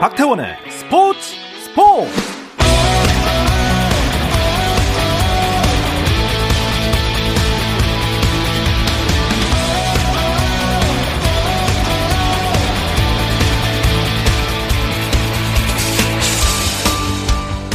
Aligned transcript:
박태원의 0.00 0.56
스포츠 0.70 1.20
스포츠 1.62 2.10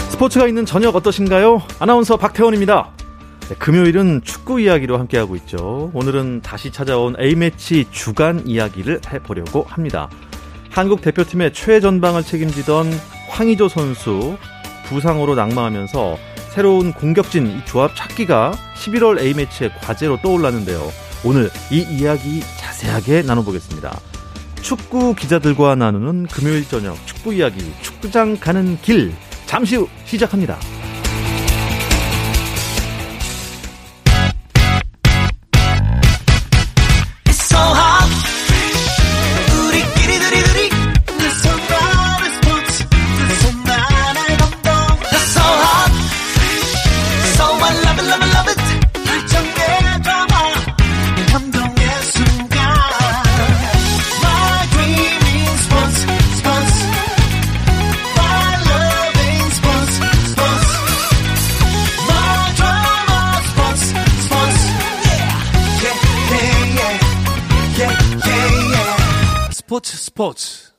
스포츠가 0.09 0.48
있는 0.48 0.66
저녁 0.66 0.95
어떠신가요? 0.95 1.62
아나운서 1.77 2.17
박태원입니다. 2.17 2.89
네, 3.49 3.55
금요일은 3.59 4.21
축구 4.23 4.59
이야기로 4.59 4.98
함께하고 4.98 5.35
있죠. 5.35 5.91
오늘은 5.94 6.41
다시 6.41 6.71
찾아온 6.71 7.16
A매치 7.20 7.85
주간 7.91 8.48
이야기를 8.48 9.02
해보려고 9.13 9.67
합니다. 9.70 10.09
한국 10.75 10.99
대표팀의 10.99 11.53
최전방을 11.53 12.23
책임지던 12.23 12.91
황의조 13.29 13.70
선수 13.70 14.38
부상으로 14.88 15.33
낙마하면서 15.33 16.17
새로운 16.49 16.91
공격진 16.91 17.47
이 17.47 17.66
조합 17.66 17.95
찾기가 17.95 18.52
11월 18.75 19.17
A매치의 19.21 19.71
과제로 19.80 20.17
떠올랐는데요. 20.21 20.81
오늘 21.23 21.49
이 21.71 21.77
이야기 21.77 22.41
자세하게 22.59 23.21
나눠보겠습니다. 23.21 23.97
축구 24.61 25.16
기자들과 25.16 25.75
나누는 25.75 26.27
금요일 26.27 26.67
저녁 26.67 26.97
축구 27.07 27.33
이야기 27.33 27.73
축구장 27.81 28.35
가는 28.38 28.77
길 28.81 29.13
잠시 29.45 29.77
후 29.77 29.88
시작합니다. 30.03 30.59
스포츠 70.34 70.72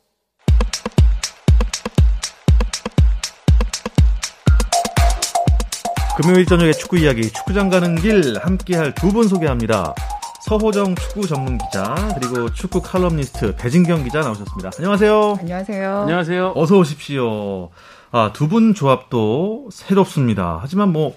금요일 6.17 6.47
저녁에 6.47 6.73
축구 6.73 6.99
이야기 6.99 7.31
축구장 7.31 7.69
가는 7.69 7.95
길 7.97 8.39
함께할 8.41 8.95
두 8.95 9.13
분 9.13 9.29
소개합니다. 9.29 9.95
서호정 10.47 10.95
축구 10.95 11.27
전문 11.27 11.59
기자 11.59 11.95
그리고 12.19 12.51
축구 12.53 12.81
칼럼니스트 12.81 13.57
배진경 13.57 14.05
기자 14.05 14.21
나오셨습니다. 14.21 14.71
안녕하세요. 14.79 15.37
안녕하세요. 15.41 15.99
안녕하세요. 16.03 16.53
어서 16.57 16.79
오십시오. 16.79 17.71
아, 18.13 18.33
두 18.33 18.49
분 18.49 18.73
조합도 18.75 19.69
새롭습니다. 19.73 20.59
하지만 20.63 20.93
뭐 20.93 21.15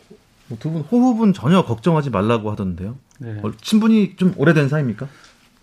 두 0.59 0.71
분 0.71 0.81
호흡은 0.81 1.33
전혀 1.33 1.63
걱정하지 1.63 2.09
말라고 2.09 2.51
하던데요. 2.51 2.95
네. 3.19 3.39
어, 3.43 3.51
친분이 3.61 4.15
좀 4.17 4.33
오래된 4.35 4.67
사이입니까? 4.67 5.07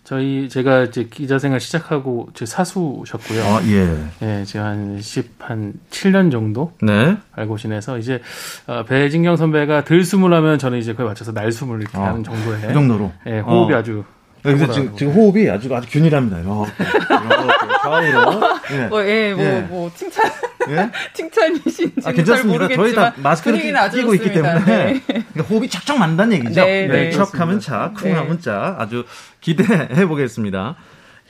저희 0.06 0.48
제가 0.48 0.84
이제 0.84 1.08
기자 1.10 1.40
생활 1.40 1.58
시작하고 1.58 2.28
제 2.32 2.46
사수셨고요. 2.46 3.42
아, 3.42 3.60
예. 3.64 4.06
예, 4.22 4.44
제가 4.44 4.64
한 4.64 5.00
10, 5.00 5.34
한 5.40 5.74
7년 5.90 6.30
정도 6.30 6.72
네. 6.80 7.16
알고 7.32 7.58
지내서 7.58 7.98
이제 7.98 8.22
어, 8.68 8.84
배진경 8.84 9.36
선배가 9.36 9.82
들숨을 9.82 10.32
하면 10.32 10.60
저는 10.60 10.78
이제 10.78 10.94
그에 10.94 11.04
맞춰서 11.04 11.32
날숨을 11.32 11.80
이렇게 11.80 11.98
아, 11.98 12.04
하는 12.04 12.22
정도의 12.22 12.60
그 12.68 12.72
정도로. 12.72 13.12
예, 13.26 13.40
호흡이 13.40 13.74
어. 13.74 13.78
아주 13.78 14.04
여기서 14.44 14.72
지금, 14.72 14.96
지금 14.96 15.12
호흡이 15.12 15.50
아주 15.50 15.74
아주 15.74 15.88
균일합니다. 15.90 16.38
이렇게, 16.38 16.72
이렇게 16.84 17.66
좌우로. 17.82 18.42
예. 18.72 18.86
뭐, 18.86 19.06
예, 19.06 19.34
뭐, 19.34 19.44
예. 19.44 19.60
뭐, 19.62 19.90
칭찬, 19.94 20.30
예? 20.68 20.90
칭찬이신지 21.14 21.94
아, 21.98 22.00
잘 22.02 22.14
괜찮습니다. 22.14 22.68
저희. 22.68 22.94
다 22.94 23.12
마스크를 23.16 23.58
끼고 23.90 24.14
있기 24.14 24.28
좋습니다. 24.28 24.64
때문에 24.64 24.92
네. 24.92 25.02
그러니까 25.06 25.42
호흡이 25.48 25.68
척척 25.68 25.98
맞는다는 25.98 26.36
얘기죠. 26.38 26.64
네, 26.64 26.86
네. 26.86 27.10
척하면 27.10 27.60
차, 27.60 27.92
네. 27.96 28.10
쿵하면 28.10 28.40
짜. 28.40 28.76
아주 28.78 29.04
기대해 29.40 30.06
보겠습니다. 30.06 30.76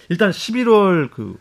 일단 0.09 0.31
11월 0.31 1.11
그 1.11 1.37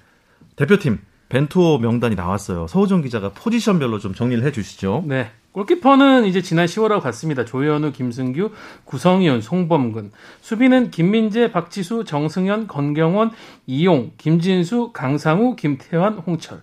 대표팀 0.56 1.00
벤투어 1.30 1.80
명단이 1.80 2.16
나왔어요. 2.16 2.68
서우정 2.68 3.02
기자가 3.02 3.30
포지션별로 3.30 4.00
좀 4.00 4.14
정리를 4.14 4.44
해 4.44 4.52
주시죠. 4.52 5.04
네. 5.08 5.32
골키퍼는 5.56 6.26
이제 6.26 6.42
지난 6.42 6.66
10월하고 6.66 7.00
같습니다. 7.00 7.46
조현우, 7.46 7.94
김승규, 7.94 8.52
구성희훈, 8.84 9.40
송범근. 9.40 10.12
수비는 10.42 10.92
김민재, 10.92 11.54
박지수, 11.54 12.04
정승현, 12.04 12.68
건경원, 12.68 13.32
이용, 13.66 14.12
김진수, 14.18 14.92
강상우, 14.92 15.56
김태환, 15.56 16.16
홍철. 16.16 16.62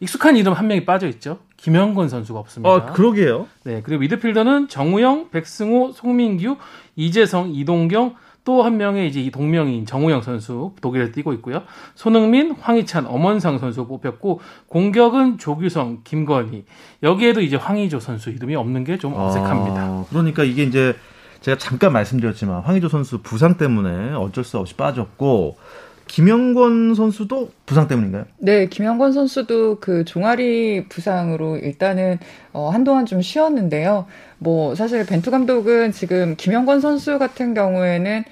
익숙한 0.00 0.36
이름 0.36 0.52
한 0.52 0.66
명이 0.66 0.84
빠져 0.84 1.08
있죠. 1.08 1.38
김영건 1.56 2.10
선수가 2.10 2.38
없습니다. 2.38 2.70
어, 2.70 2.92
그러게요. 2.92 3.46
네, 3.64 3.80
그리고 3.82 4.00
미드필더는 4.00 4.68
정우영, 4.68 5.30
백승호, 5.30 5.92
송민규, 5.92 6.58
이재성, 6.96 7.54
이동경, 7.54 8.14
또 8.44 8.62
한 8.62 8.76
명의 8.76 9.08
이제 9.08 9.20
이 9.20 9.30
동명인 9.30 9.86
정우영 9.86 10.20
선수 10.22 10.72
독일에 10.80 11.10
뛰고 11.12 11.32
있고요. 11.34 11.62
손흥민, 11.94 12.52
황희찬, 12.52 13.06
엄원상 13.06 13.58
선수 13.58 13.86
뽑혔고 13.86 14.40
공격은 14.68 15.38
조규성, 15.38 16.00
김건희. 16.04 16.64
여기에도 17.02 17.40
이제 17.40 17.56
황희조 17.56 18.00
선수 18.00 18.30
이름이 18.30 18.54
없는 18.54 18.84
게 18.84 18.98
좀 18.98 19.14
어색합니다. 19.14 19.80
아, 19.80 20.04
그러니까 20.10 20.44
이게 20.44 20.62
이제 20.62 20.94
제가 21.40 21.58
잠깐 21.58 21.92
말씀드렸지만 21.92 22.60
황의조 22.62 22.88
선수 22.88 23.20
부상 23.22 23.56
때문에 23.56 24.12
어쩔 24.14 24.44
수 24.44 24.58
없이 24.58 24.74
빠졌고 24.74 25.56
김영권 26.14 26.94
선수도 26.94 27.50
부상 27.66 27.88
때문인가요? 27.88 28.26
네, 28.38 28.68
김영건 28.68 29.10
선수도 29.10 29.80
그 29.80 30.04
종아리 30.04 30.84
부상으로 30.88 31.56
일단은 31.56 32.20
어, 32.52 32.70
한동안 32.70 33.04
좀 33.04 33.20
쉬었는데요. 33.20 34.06
뭐 34.38 34.76
사실 34.76 35.04
벤투 35.04 35.32
감독은 35.32 35.90
지금 35.90 36.36
김영건 36.36 36.80
선수 36.80 37.18
같은 37.18 37.52
경우에는 37.52 38.22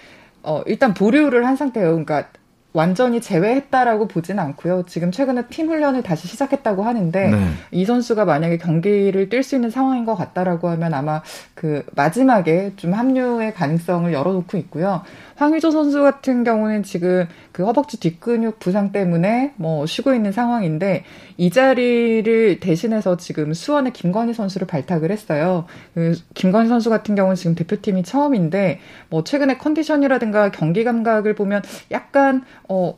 어, 0.44 0.62
일단 0.66 0.94
보류를 0.94 1.44
한 1.44 1.56
상태예요. 1.56 1.88
그러니까 1.88 2.28
완전히 2.72 3.20
제외했다라고 3.20 4.08
보진 4.08 4.38
않고요. 4.38 4.84
지금 4.86 5.10
최근에 5.10 5.46
팀 5.50 5.68
훈련을 5.68 6.02
다시 6.02 6.26
시작했다고 6.28 6.84
하는데 6.84 7.30
네. 7.30 7.48
이 7.70 7.84
선수가 7.84 8.24
만약에 8.24 8.58
경기를 8.58 9.28
뛸 9.28 9.42
수 9.42 9.56
있는 9.56 9.70
상황인 9.70 10.04
것 10.04 10.14
같다라고 10.14 10.68
하면 10.70 10.94
아마 10.94 11.22
그 11.54 11.84
마지막에 11.94 12.72
좀 12.76 12.94
합류의 12.94 13.54
가능성을 13.54 14.12
열어놓고 14.12 14.56
있고요. 14.58 15.02
황의조 15.42 15.72
선수 15.72 16.02
같은 16.02 16.44
경우는 16.44 16.84
지금 16.84 17.26
그 17.50 17.64
허벅지 17.64 17.98
뒷근육 17.98 18.60
부상 18.60 18.92
때문에 18.92 19.54
뭐 19.56 19.86
쉬고 19.86 20.14
있는 20.14 20.30
상황인데 20.30 21.04
이 21.36 21.50
자리를 21.50 22.60
대신해서 22.60 23.16
지금 23.16 23.52
수원의 23.52 23.92
김건희 23.92 24.34
선수를 24.34 24.68
발탁을 24.68 25.10
했어요. 25.10 25.66
그 25.94 26.14
김건희 26.34 26.68
선수 26.68 26.90
같은 26.90 27.16
경우는 27.16 27.34
지금 27.34 27.56
대표팀이 27.56 28.04
처음인데 28.04 28.78
뭐 29.10 29.24
최근에 29.24 29.58
컨디션이라든가 29.58 30.52
경기 30.52 30.84
감각을 30.84 31.34
보면 31.34 31.62
약간 31.90 32.44
어 32.68 32.94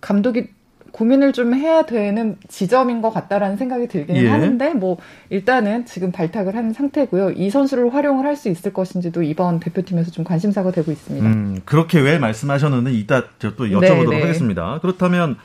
감독이 0.00 0.50
고민을 0.92 1.32
좀 1.32 1.54
해야 1.54 1.82
되는 1.82 2.36
지점인 2.48 3.02
것 3.02 3.10
같다라는 3.10 3.56
생각이 3.56 3.88
들기는 3.88 4.22
예. 4.22 4.28
하는데 4.28 4.74
뭐 4.74 4.96
일단은 5.30 5.84
지금 5.86 6.12
발탁을 6.12 6.56
한 6.56 6.72
상태고요. 6.72 7.32
이 7.32 7.50
선수를 7.50 7.92
활용을 7.92 8.24
할 8.24 8.38
수 8.38 8.48
있을 8.48 8.72
것인지도 8.72 9.22
이번 9.22 9.58
대표팀에서 9.58 10.12
좀 10.12 10.24
관심사가 10.24 10.70
되고 10.70 10.92
있습니다. 10.92 11.26
음, 11.26 11.60
그렇게 11.64 11.98
왜 11.98 12.18
말씀하셨는데 12.18 12.92
이따 12.92 13.24
또 13.40 13.50
여쭤보도록 13.50 14.10
네, 14.10 14.16
네. 14.16 14.20
하겠습니다. 14.22 14.78
그렇다면 14.80 15.36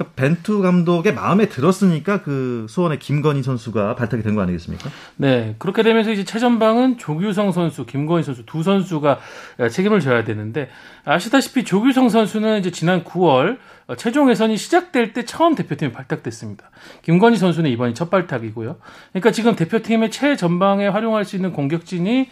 그 0.00 0.04
벤투 0.16 0.62
감독의 0.62 1.12
마음에 1.12 1.46
들었으니까 1.50 2.22
그 2.22 2.64
수원의 2.70 2.98
김건희 3.00 3.42
선수가 3.42 3.96
발탁이 3.96 4.22
된 4.22 4.34
거 4.34 4.40
아니겠습니까? 4.40 4.88
네, 5.16 5.56
그렇게 5.58 5.82
되면서 5.82 6.10
이제 6.10 6.24
최전방은 6.24 6.96
조규성 6.96 7.52
선수, 7.52 7.84
김건희 7.84 8.22
선수 8.22 8.46
두 8.46 8.62
선수가 8.62 9.18
책임을 9.70 10.00
져야 10.00 10.24
되는데 10.24 10.70
아시다시피 11.04 11.64
조규성 11.64 12.08
선수는 12.08 12.60
이제 12.60 12.70
지난 12.70 13.04
9월 13.04 13.58
최종 13.98 14.30
예선이 14.30 14.56
시작될 14.56 15.12
때 15.12 15.26
처음 15.26 15.54
대표팀에 15.54 15.92
발탁됐습니다. 15.92 16.70
김건희 17.02 17.36
선수는 17.36 17.70
이번이 17.70 17.92
첫 17.92 18.08
발탁이고요. 18.08 18.76
그러니까 19.12 19.32
지금 19.32 19.54
대표팀의 19.54 20.10
최전방에 20.10 20.86
활용할 20.86 21.26
수 21.26 21.36
있는 21.36 21.52
공격진이 21.52 22.30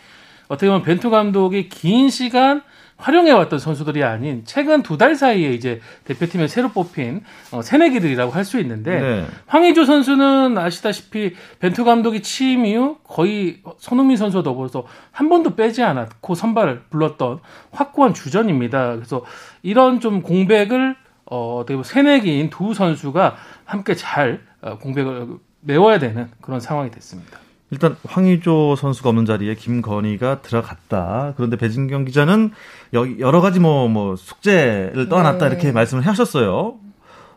어떻게 0.48 0.68
보면 0.68 0.84
벤투 0.84 1.10
감독이 1.10 1.68
긴 1.68 2.08
시간 2.08 2.62
활용해왔던 2.98 3.58
선수들이 3.58 4.02
아닌 4.04 4.42
최근 4.44 4.82
두 4.82 4.98
달 4.98 5.14
사이에 5.14 5.52
이제 5.52 5.80
대표팀에 6.04 6.48
새로 6.48 6.68
뽑힌 6.70 7.22
어, 7.52 7.62
새내기들이라고 7.62 8.32
할 8.32 8.44
수 8.44 8.58
있는데 8.60 9.00
네. 9.00 9.26
황의조 9.46 9.84
선수는 9.84 10.58
아시다시피 10.58 11.34
벤투 11.60 11.84
감독이 11.84 12.22
취임 12.22 12.66
이후 12.66 12.98
거의 13.04 13.62
손흥민 13.78 14.16
선수와 14.16 14.42
더불어서 14.42 14.86
한 15.12 15.28
번도 15.28 15.54
빼지 15.54 15.82
않았고 15.82 16.34
선발을 16.34 16.82
불렀던 16.90 17.38
확고한 17.70 18.14
주전입니다. 18.14 18.96
그래서 18.96 19.24
이런 19.62 20.00
좀 20.00 20.22
공백을 20.22 20.96
어, 21.26 21.56
어떻게 21.58 21.74
보면 21.74 21.84
새내기인 21.84 22.50
두 22.50 22.74
선수가 22.74 23.36
함께 23.64 23.94
잘 23.94 24.40
어, 24.60 24.78
공백을 24.78 25.28
메워야 25.60 25.98
되는 25.98 26.28
그런 26.40 26.58
상황이 26.60 26.90
됐습니다. 26.90 27.38
일단 27.70 27.96
황의조 28.06 28.76
선수가 28.76 29.10
없는 29.10 29.26
자리에 29.26 29.54
김건희가 29.54 30.42
들어갔다. 30.42 31.34
그런데 31.36 31.56
배진경 31.56 32.04
기자는 32.04 32.50
여러 32.94 33.40
가지 33.40 33.60
뭐, 33.60 33.88
뭐 33.88 34.16
숙제를 34.16 35.08
떠안았다 35.08 35.48
네. 35.48 35.54
이렇게 35.54 35.72
말씀을 35.72 36.06
하셨어요. 36.06 36.76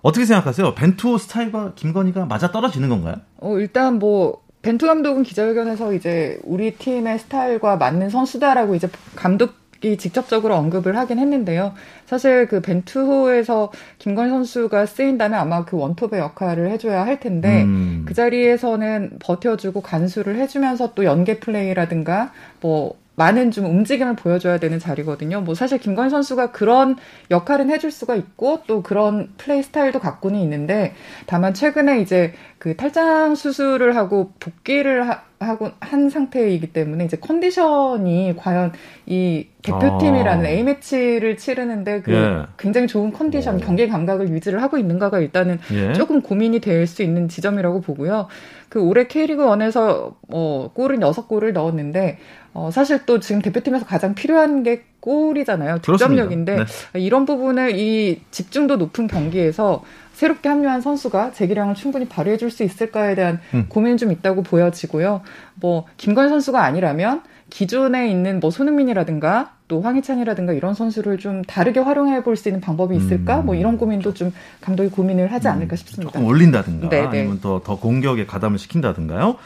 어떻게 0.02 0.26
생각하세요? 0.26 0.74
벤투 0.74 1.18
스타일과 1.18 1.74
김건희가 1.76 2.26
맞아 2.26 2.52
떨어지는 2.52 2.90
건가요? 2.90 3.16
어, 3.38 3.58
일단 3.60 4.00
뭐 4.00 4.42
벤투 4.62 4.88
감독은 4.88 5.24
기자회견에서 5.24 5.94
이제 5.94 6.40
우리 6.44 6.76
팀의 6.76 7.20
스타일과 7.20 7.78
맞는 7.78 8.10
선수다라고 8.10 8.76
이제 8.76 8.90
감독 9.16 9.52
이 9.52 9.61
직접적으로 9.82 10.56
언급을 10.56 10.98
하긴 10.98 11.20
했는데요. 11.20 11.74
사실 12.06 12.48
그 12.48 12.62
벤투호에서 12.62 13.72
김건희 14.00 14.30
선수가 14.30 14.86
쓰인다면 14.86 15.40
아마 15.40 15.66
그 15.66 15.78
원톱의 15.78 16.20
역할을 16.20 16.70
해줘야 16.70 17.06
할 17.06 17.20
텐데 17.20 17.64
음. 17.64 18.06
그 18.08 18.14
자리에서는 18.14 19.18
버텨주고 19.20 19.82
간수를 19.82 20.38
해주면서 20.38 20.94
또 20.94 21.04
연계 21.06 21.40
플레이라든가 21.40 22.32
뭐 22.62 23.02
많은 23.16 23.52
좀 23.52 23.66
움직임을 23.66 24.16
보여줘야 24.16 24.58
되는 24.58 24.80
자리거든요. 24.80 25.42
뭐 25.42 25.54
사실 25.54 25.78
김건희 25.78 26.10
선수가 26.10 26.52
그런 26.52 26.96
역할은 27.30 27.70
해줄 27.70 27.92
수가 27.92 28.16
있고 28.16 28.62
또 28.68 28.82
그런 28.82 29.30
플레이 29.38 29.62
스타일도 29.62 30.00
갖고는 30.00 30.40
있는데 30.40 30.94
다만 31.26 31.54
최근에 31.54 32.00
이제 32.02 32.34
그 32.62 32.76
탈장 32.76 33.34
수술을 33.34 33.96
하고 33.96 34.34
복귀를 34.40 35.10
하, 35.10 35.24
하고 35.40 35.72
한 35.80 36.12
상태이기 36.12 36.74
때문에 36.74 37.06
이제 37.06 37.18
컨디션이 37.18 38.36
과연 38.38 38.72
이 39.08 39.48
대표팀이라는 39.64 40.46
아. 40.46 40.48
A 40.48 40.62
매치를 40.62 41.38
치르는데 41.38 42.04
그 42.04 42.14
예. 42.14 42.46
굉장히 42.60 42.86
좋은 42.86 43.12
컨디션, 43.14 43.56
오. 43.56 43.58
경기 43.58 43.88
감각을 43.88 44.30
유지를 44.30 44.62
하고 44.62 44.78
있는가가 44.78 45.18
일단은 45.22 45.58
예. 45.74 45.94
조금 45.94 46.22
고민이 46.22 46.60
될 46.60 46.86
수 46.86 47.02
있는 47.02 47.28
지점이라고 47.28 47.82
보고요. 47.82 48.28
그 48.70 48.80
올해 48.80 49.08
K리그 49.08 49.44
1에서 49.44 50.14
어 50.30 50.72
골은 50.76 51.00
6골을 51.00 51.54
넣었는데 51.54 52.20
어, 52.54 52.70
사실 52.72 53.08
또 53.08 53.20
지금 53.20 53.42
대표팀에서 53.42 53.88
가장 53.88 54.14
필요한 54.14 54.62
게 54.62 54.84
골이잖아요. 55.02 55.80
득점력인데 55.80 56.66
네. 56.94 57.00
이런 57.00 57.26
부분을 57.26 57.78
이 57.78 58.22
집중도 58.32 58.78
높은 58.78 59.08
경기에서 59.08 59.84
새롭게 60.14 60.48
합류한 60.50 60.82
선수가 60.82 61.32
재기량을 61.32 61.76
충분히 61.76 62.08
발휘해 62.08 62.38
줄 62.38 62.52
수 62.52 62.64
있을까에 62.64 63.16
대한 63.16 63.40
음. 63.54 63.66
고민이 63.68 63.98
좀 63.98 64.12
있다고 64.12 64.44
보여지고요. 64.44 65.22
뭐 65.56 65.86
김건 65.98 66.30
선수가 66.30 66.64
아니라면 66.64 67.24
기존에 67.50 68.10
있는 68.10 68.40
뭐 68.40 68.52
손흥민이라든가 68.52 69.54
또 69.68 69.82
황희찬이라든가 69.82 70.54
이런 70.54 70.74
선수를 70.74 71.18
좀 71.18 71.42
다르게 71.44 71.80
활용해 71.80 72.24
볼 72.24 72.36
수 72.36 72.48
있는 72.50 72.62
방법이 72.62 72.96
있을까? 72.96 73.40
음. 73.40 73.46
뭐 73.48 73.56
이런 73.56 73.78
고민도 73.78 74.14
좀 74.14 74.32
감독이 74.62 74.90
고민을 74.90 75.32
하지 75.32 75.48
음. 75.48 75.54
않을까 75.54 75.76
싶습니다. 75.78 76.12
조금 76.14 76.26
올린다든가 76.28 76.90
네네. 76.90 77.08
아니면 77.08 77.40
더, 77.42 77.62
더 77.64 77.78
공격에 77.80 78.26
가담을 78.26 78.60
시킨다든가요. 78.60 79.38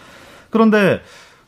그런데 0.50 1.00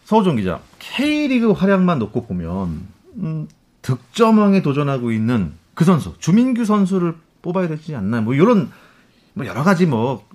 서우정 0.06 0.38
기자, 0.38 0.59
K리그 0.80 1.51
활약만 1.51 2.00
놓고 2.00 2.25
보면 2.25 2.81
음, 3.18 3.48
득점왕에 3.88 4.62
도전하고 4.63 5.13
있는 5.13 5.54
그 5.74 5.86
선수 5.86 6.13
주민규 6.19 6.66
선수를 6.66 7.16
뽑아야 7.42 7.69
되지 7.69 7.95
않나 7.95 8.19
뭐 8.19 8.34
이런 8.34 8.69
뭐 9.34 9.45
여러 9.45 9.63
가지 9.63 9.86
뭐뭐 9.86 10.25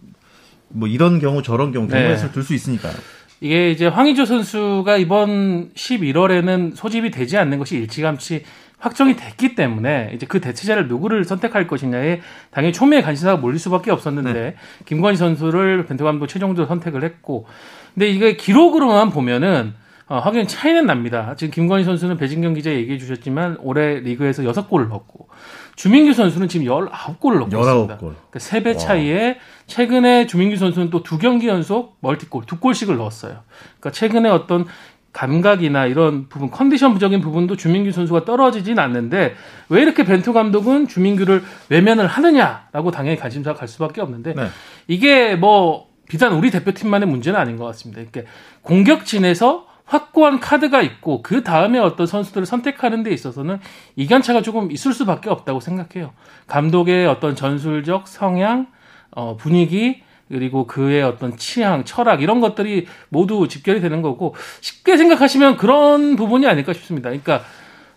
뭐 0.69 0.89
이런 0.89 1.21
경우 1.21 1.43
저런 1.43 1.71
경우 1.71 1.87
경우에서 1.87 2.29
네. 2.29 2.33
들수 2.33 2.55
있으니까요. 2.55 2.95
이게 3.43 3.71
이제 3.71 3.87
황의조 3.87 4.25
선수가 4.25 4.97
이번 4.97 5.71
11월에는 5.75 6.77
소집이 6.77 7.11
되지 7.11 7.37
않는 7.37 7.59
것이 7.59 7.77
일찌감치 7.77 8.45
확정이 8.79 9.17
됐기 9.17 9.55
때문에 9.55 10.13
이제 10.15 10.25
그 10.27 10.41
대체자를 10.41 10.89
누구를 10.89 11.25
선택할 11.25 11.67
것이냐에 11.67 12.21
당연히 12.53 12.73
초미의 12.73 13.03
관심사가 13.03 13.37
몰릴 13.39 13.59
수밖에 13.59 13.91
없었는데 13.91 14.33
네. 14.33 14.55
김건희 14.87 15.17
선수를 15.17 15.85
벤투 15.85 16.05
감독 16.05 16.27
최종적으로 16.27 16.69
선택을 16.69 17.05
했고 17.05 17.47
근데 17.93 18.09
이게 18.09 18.37
기록으로만 18.37 19.11
보면은 19.11 19.75
어, 20.13 20.19
확연 20.19 20.47
차이는 20.47 20.85
납니다. 20.85 21.35
지금 21.39 21.51
김건희 21.55 21.85
선수는 21.85 22.19
배진경 22.19 22.53
기자 22.53 22.71
얘기해 22.71 22.99
주셨지만 22.99 23.57
올해 23.63 23.99
리그에서 24.01 24.43
6골을 24.43 24.89
넣었고 24.89 25.29
주민규 25.77 26.13
선수는 26.13 26.49
지금 26.49 26.67
19골을 26.67 27.39
넣고 27.39 27.49
19골. 27.49 27.61
있습니다. 27.61 27.97
그러니까 27.97 28.39
3배 28.39 28.79
차이에 28.79 29.39
최근에 29.67 30.27
주민규 30.27 30.57
선수는 30.57 30.91
또 30.91 31.03
두 31.03 31.17
경기 31.17 31.49
연속 31.49 31.97
멀티골, 32.01 32.45
두 32.45 32.61
골씩을 32.61 32.99
넣었어요. 32.99 33.39
그러니까 33.81 33.91
최근에 33.91 34.29
어떤 34.29 34.67
감각이나 35.15 35.87
이런 35.87 36.29
부분, 36.29 36.51
컨디션적인 36.51 37.23
부분도 37.23 37.57
주민규 37.57 37.93
선수가 37.93 38.27
떨어지진 38.27 38.79
않는데 38.79 39.35
왜 39.71 39.81
이렇게 39.81 40.05
벤투 40.05 40.35
감독은 40.35 40.89
주민규를 40.89 41.43
외면을 41.71 42.07
하느냐라고 42.07 42.91
당연히 42.91 43.17
관심사가 43.17 43.59
갈 43.59 43.67
수밖에 43.67 44.03
없는데 44.03 44.35
네. 44.35 44.49
이게 44.89 45.37
뭐 45.37 45.89
비단 46.07 46.35
우리 46.35 46.51
대표팀만의 46.51 47.09
문제는 47.09 47.41
아닌 47.41 47.57
것 47.57 47.65
같습니다. 47.65 48.03
이렇게 48.03 48.27
공격진에서 48.61 49.72
확고한 49.85 50.41
카드가 50.41 50.81
있고 50.83 51.23
그 51.23 51.43
다음에 51.43 51.79
어떤 51.79 52.07
선수들을 52.07 52.47
선택하는 52.47 53.03
데 53.03 53.11
있어서는 53.11 53.59
이견차가 53.97 54.43
조금 54.43 54.71
있을 54.71 54.93
수밖에 54.93 55.29
없다고 55.29 55.61
생각해요. 55.61 56.13
감독의 56.47 57.07
어떤 57.07 57.35
전술적 57.37 58.09
성향, 58.09 58.69
어, 59.11 59.37
분위기 59.37 60.03
그리고 60.29 60.67
그의 60.67 61.03
어떤 61.03 61.37
취향, 61.37 61.85
철학 61.85 62.23
이런 62.23 62.41
것들이 62.41 62.87
모두 63.11 63.49
집결이 63.49 63.81
되는 63.81 64.01
거고 64.01 64.35
쉽게 64.63 64.97
생각하시면 64.97 65.59
그런 65.59 66.17
부분이 66.17 66.47
아닐까 66.47 66.73
싶습니다. 66.73 67.11
그러니까 67.11 67.43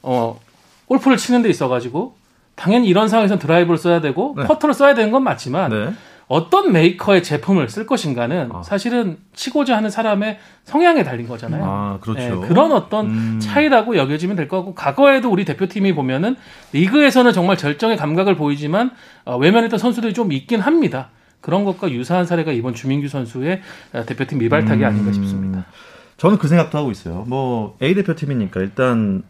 어 0.02 0.40
골프를 0.88 1.18
치는 1.18 1.42
데 1.42 1.50
있어 1.50 1.70
가지고 1.70 2.18
당연히 2.56 2.88
이런 2.88 3.08
상황에서 3.08 3.40
드라이브를 3.40 3.78
써야 3.78 4.02
되고 4.02 4.34
네. 4.38 4.46
퍼터를 4.46 4.74
써야 4.74 4.94
되는 4.94 5.12
건 5.12 5.24
맞지만 5.24 5.72
네. 5.72 5.94
어떤 6.28 6.72
메이커의 6.72 7.22
제품을 7.22 7.70
쓸 7.70 7.86
것인가는 7.86 8.50
아. 8.52 8.64
사실은 8.64 9.18
치고자 9.34 9.78
하는 9.78 9.90
사람의 9.90 10.40
성향에 10.64 11.04
달린 11.04 11.28
거잖아요. 11.28 11.64
아, 11.64 11.98
그렇죠. 12.02 12.42
네, 12.42 12.48
그런 12.48 12.72
어떤 12.72 13.06
음. 13.08 13.40
차이라고 13.40 13.96
여겨지면 13.96 14.36
될것 14.36 14.60
같고 14.60 14.76
과거에도 14.76 15.30
우리 15.30 15.46
대표팀이 15.46 15.94
보면은 15.94 16.36
리그에서는 16.74 17.32
정말 17.32 17.58
절정의 17.58 17.98
감각을 17.98 18.36
보이지만 18.36 18.92
어, 19.24 19.38
외면했던 19.38 19.78
선수들이 19.78 20.14
좀 20.14 20.32
있긴 20.32 20.62
합니다. 20.62 21.10
그런 21.42 21.64
것과 21.64 21.92
유사한 21.92 22.26
사례가 22.26 22.52
이번 22.52 22.74
주민규 22.74 23.08
선수의 23.08 23.62
어, 23.94 24.04
대표팀 24.06 24.40
미발탁이 24.40 24.82
음. 24.82 24.88
아닌가 24.88 25.12
싶습니다. 25.14 25.66
저는 26.18 26.38
그 26.40 26.48
생각도 26.48 26.78
하고 26.78 26.90
있어요. 26.92 27.26
뭐 27.28 27.78
A 27.84 27.94
대표팀이니까 27.94 28.62
일단 28.62 29.24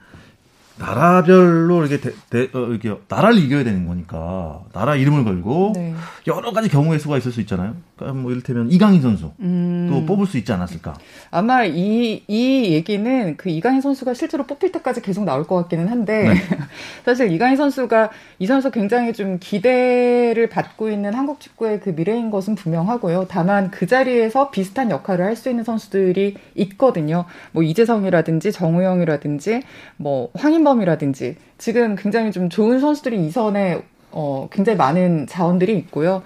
나라별로 0.77 1.85
이렇게 1.85 1.99
대, 1.99 2.13
대, 2.29 2.49
어, 2.57 2.67
이렇게 2.67 2.93
나라를 3.07 3.39
이겨야 3.39 3.63
되는 3.63 3.87
거니까 3.87 4.61
나라 4.73 4.95
이름을 4.95 5.23
걸고 5.23 5.73
네. 5.75 5.95
여러 6.27 6.51
가지 6.51 6.69
경우의 6.69 6.99
수가 6.99 7.17
있을 7.17 7.31
수 7.31 7.39
있잖아요. 7.41 7.75
그러니까 7.95 8.21
뭐 8.21 8.31
이를테면 8.31 8.71
이강인 8.71 9.01
선수 9.01 9.31
음. 9.39 9.89
또 9.91 10.05
뽑을 10.05 10.25
수 10.25 10.37
있지 10.37 10.51
않았을까? 10.51 10.95
아마 11.31 11.63
이 11.63 12.23
이 12.27 12.73
얘기는 12.73 13.37
그 13.37 13.49
이강인 13.49 13.81
선수가 13.81 14.13
실제로 14.13 14.45
뽑힐 14.45 14.71
때까지 14.71 15.01
계속 15.01 15.23
나올 15.23 15.45
것 15.45 15.55
같기는 15.55 15.87
한데 15.87 16.29
네. 16.29 16.33
사실 17.05 17.31
이강인 17.31 17.55
선수가 17.55 18.09
이 18.39 18.45
선수 18.47 18.71
굉장히 18.71 19.13
좀 19.13 19.37
기대를 19.39 20.49
받고 20.49 20.89
있는 20.89 21.13
한국 21.13 21.39
축구의 21.39 21.79
그 21.79 21.89
미래인 21.89 22.31
것은 22.31 22.55
분명하고요. 22.55 23.27
다만 23.29 23.71
그 23.71 23.87
자리에서 23.87 24.51
비슷한 24.51 24.91
역할을 24.91 25.25
할 25.25 25.35
수 25.35 25.49
있는 25.49 25.65
선수들이 25.65 26.35
있거든요. 26.55 27.25
뭐 27.51 27.61
이재성이라든지 27.61 28.53
정우영이라든지 28.53 29.63
뭐 29.97 30.29
황인 30.33 30.65
황인범이라든지 30.65 31.35
지금 31.57 31.97
굉장히 31.97 32.31
좀 32.31 32.49
좋은 32.49 32.79
선수들이 32.79 33.25
이선에 33.27 33.83
어, 34.11 34.47
굉장히 34.49 34.77
많은 34.77 35.27
자원들이 35.27 35.77
있고요. 35.79 36.23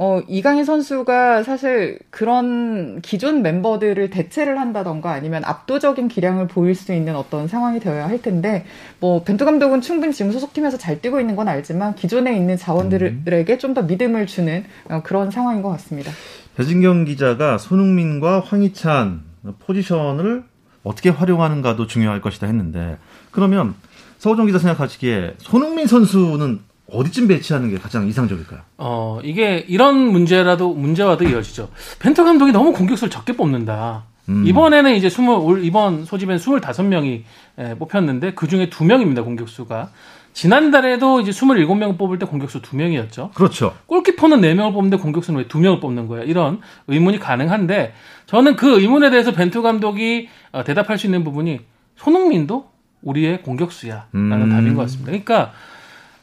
어, 0.00 0.20
이강인 0.28 0.64
선수가 0.64 1.42
사실 1.42 1.98
그런 2.10 3.00
기존 3.02 3.42
멤버들을 3.42 4.10
대체를 4.10 4.60
한다던가 4.60 5.10
아니면 5.10 5.42
압도적인 5.44 6.06
기량을 6.06 6.46
보일 6.46 6.76
수 6.76 6.92
있는 6.92 7.16
어떤 7.16 7.48
상황이 7.48 7.80
되어야 7.80 8.08
할 8.08 8.22
텐데, 8.22 8.64
뭐, 9.00 9.24
벤투 9.24 9.44
감독은 9.44 9.80
충분히 9.80 10.12
지금 10.12 10.30
소속팀에서 10.30 10.78
잘 10.78 11.00
뛰고 11.00 11.18
있는 11.18 11.34
건 11.34 11.48
알지만 11.48 11.96
기존에 11.96 12.36
있는 12.36 12.56
자원들에게 12.56 13.58
좀더 13.58 13.82
믿음을 13.82 14.28
주는 14.28 14.64
어, 14.88 15.02
그런 15.02 15.32
상황인 15.32 15.62
것 15.62 15.70
같습니다. 15.70 16.12
배진경 16.54 17.04
기자가 17.04 17.58
손흥민과 17.58 18.38
황희찬 18.46 19.22
포지션을 19.58 20.44
어떻게 20.84 21.10
활용하는가도 21.10 21.88
중요할 21.88 22.20
것이다 22.20 22.46
했는데, 22.46 22.98
그러면 23.32 23.74
서우정 24.18 24.46
기자 24.46 24.60
생각하시기에 24.60 25.34
손흥민 25.38 25.88
선수는 25.88 26.67
어디쯤 26.90 27.28
배치하는 27.28 27.70
게 27.70 27.78
가장 27.78 28.06
이상적일까요? 28.06 28.60
어, 28.78 29.20
이게 29.22 29.64
이런 29.68 29.96
문제라도 29.98 30.72
문제와도 30.72 31.24
이어지죠. 31.24 31.68
벤터 31.98 32.24
감독이 32.24 32.52
너무 32.52 32.72
공격수를 32.72 33.10
적게 33.10 33.34
뽑는다. 33.34 34.04
음. 34.28 34.46
이번에는 34.46 34.94
이제 34.94 35.06
20, 35.06 35.28
올 35.28 35.64
이번 35.64 36.04
소집엔 36.04 36.38
25명이 36.38 37.22
예, 37.58 37.74
뽑혔는데 37.78 38.34
그 38.34 38.46
중에 38.48 38.68
2명입니다, 38.68 39.24
공격수가. 39.24 39.90
지난달에도 40.34 41.20
이제 41.20 41.30
27명 41.30 41.98
뽑을 41.98 42.18
때 42.18 42.26
공격수 42.26 42.62
2명이었죠. 42.62 43.32
그렇죠. 43.34 43.74
골키퍼는 43.86 44.40
4명을 44.40 44.72
뽑는데 44.72 44.98
공격수는 44.98 45.40
왜 45.40 45.46
2명을 45.48 45.80
뽑는 45.80 46.06
거야? 46.06 46.22
이런 46.22 46.60
의문이 46.86 47.18
가능한데 47.18 47.94
저는 48.26 48.56
그 48.56 48.80
의문에 48.80 49.10
대해서 49.10 49.32
벤투 49.32 49.62
감독이 49.62 50.28
어, 50.52 50.62
대답할 50.62 50.98
수 50.98 51.06
있는 51.06 51.24
부분이 51.24 51.60
손흥민도 51.96 52.68
우리의 53.02 53.42
공격수야 53.42 54.06
라는 54.12 54.42
음. 54.42 54.50
답인 54.50 54.74
것 54.74 54.82
같습니다. 54.82 55.06
그러니까 55.06 55.52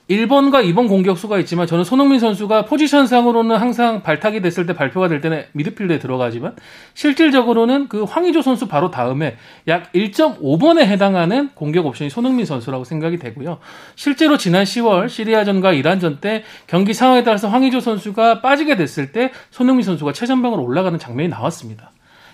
1번과 0.09 0.63
2번 0.71 0.88
공격수가 0.88 1.39
있지만 1.39 1.65
저는 1.65 1.83
손흥민 1.83 2.19
선수가 2.19 2.65
포지션상으로는 2.65 3.55
항상 3.55 4.03
발탁이 4.03 4.41
됐을 4.41 4.67
때 4.67 4.74
발표가 4.74 5.07
될 5.07 5.19
때는 5.19 5.45
미드필드에 5.53 5.97
들어가지만 5.97 6.55
실질적으로는 6.93 7.88
그 7.88 8.03
황의조 8.03 8.43
선수 8.43 8.67
바로 8.67 8.91
다음에 8.91 9.38
약 9.67 9.91
1.5번에 9.93 10.81
해당하는 10.81 11.50
공격 11.55 11.88
옵션이 11.88 12.12
손흥민 12.12 12.45
선수라고 12.45 12.83
생각이 12.83 13.17
되고요. 13.17 13.57
실제로 13.95 14.38
지난 14.38 14.63
10월 14.63 15.09
시리아전과 15.09 15.74
이란전 15.74 16.19
때 16.19 16.43
경기 16.67 16.93
상황에 16.93 17.24
따라서 17.24 17.47
황의조 17.47 17.79
선수가 17.79 18.41
빠지게 18.41 18.75
됐을 18.75 19.12
때 19.12 19.31
손흥민 19.50 19.83
선수가 19.83 20.13
최전방으로 20.13 20.63
올라가는 20.63 20.97
장면이 21.00 21.29
나왔습니다. 21.29 21.91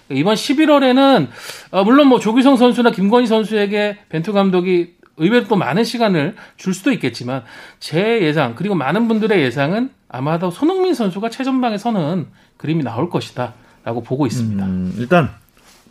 이번 0.10 0.36
11월에는 0.36 1.28
어, 1.72 1.84
물론 1.86 2.08
뭐 2.08 2.20
조규성 2.20 2.58
선수나 2.58 2.92
김건희 2.92 3.28
선수에게 3.28 4.00
벤투 4.10 4.34
감독이 4.34 4.96
의외로 5.18 5.48
또 5.48 5.56
많은 5.56 5.84
시간을 5.84 6.36
줄 6.58 6.74
수도 6.74 6.92
있겠지만 6.92 7.44
제 7.80 8.22
예상 8.22 8.56
그리고 8.56 8.76
많은 8.76 9.08
분들의 9.08 9.42
예상은 9.42 9.92
아마도 10.10 10.52
손흥민 10.52 10.94
선수가 10.94 11.30
최전방에 11.30 11.78
서는 11.78 12.28
그림이 12.58 12.84
나올 12.84 13.10
것이다라고 13.10 14.04
보고 14.04 14.26
있습니다. 14.26 14.66
음, 14.66 14.94
일단 14.98 15.30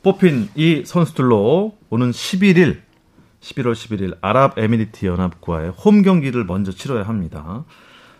뽑힌 0.02 0.48
이 0.54 0.82
선수들로 0.84 1.76
오는 1.90 2.10
11일 2.10 2.78
11월 3.40 3.72
11일 3.72 4.16
아랍에미리트 4.20 5.06
연합과의 5.06 5.70
홈 5.70 6.02
경기를 6.02 6.44
먼저 6.44 6.72
치러야 6.72 7.04
합니다. 7.04 7.64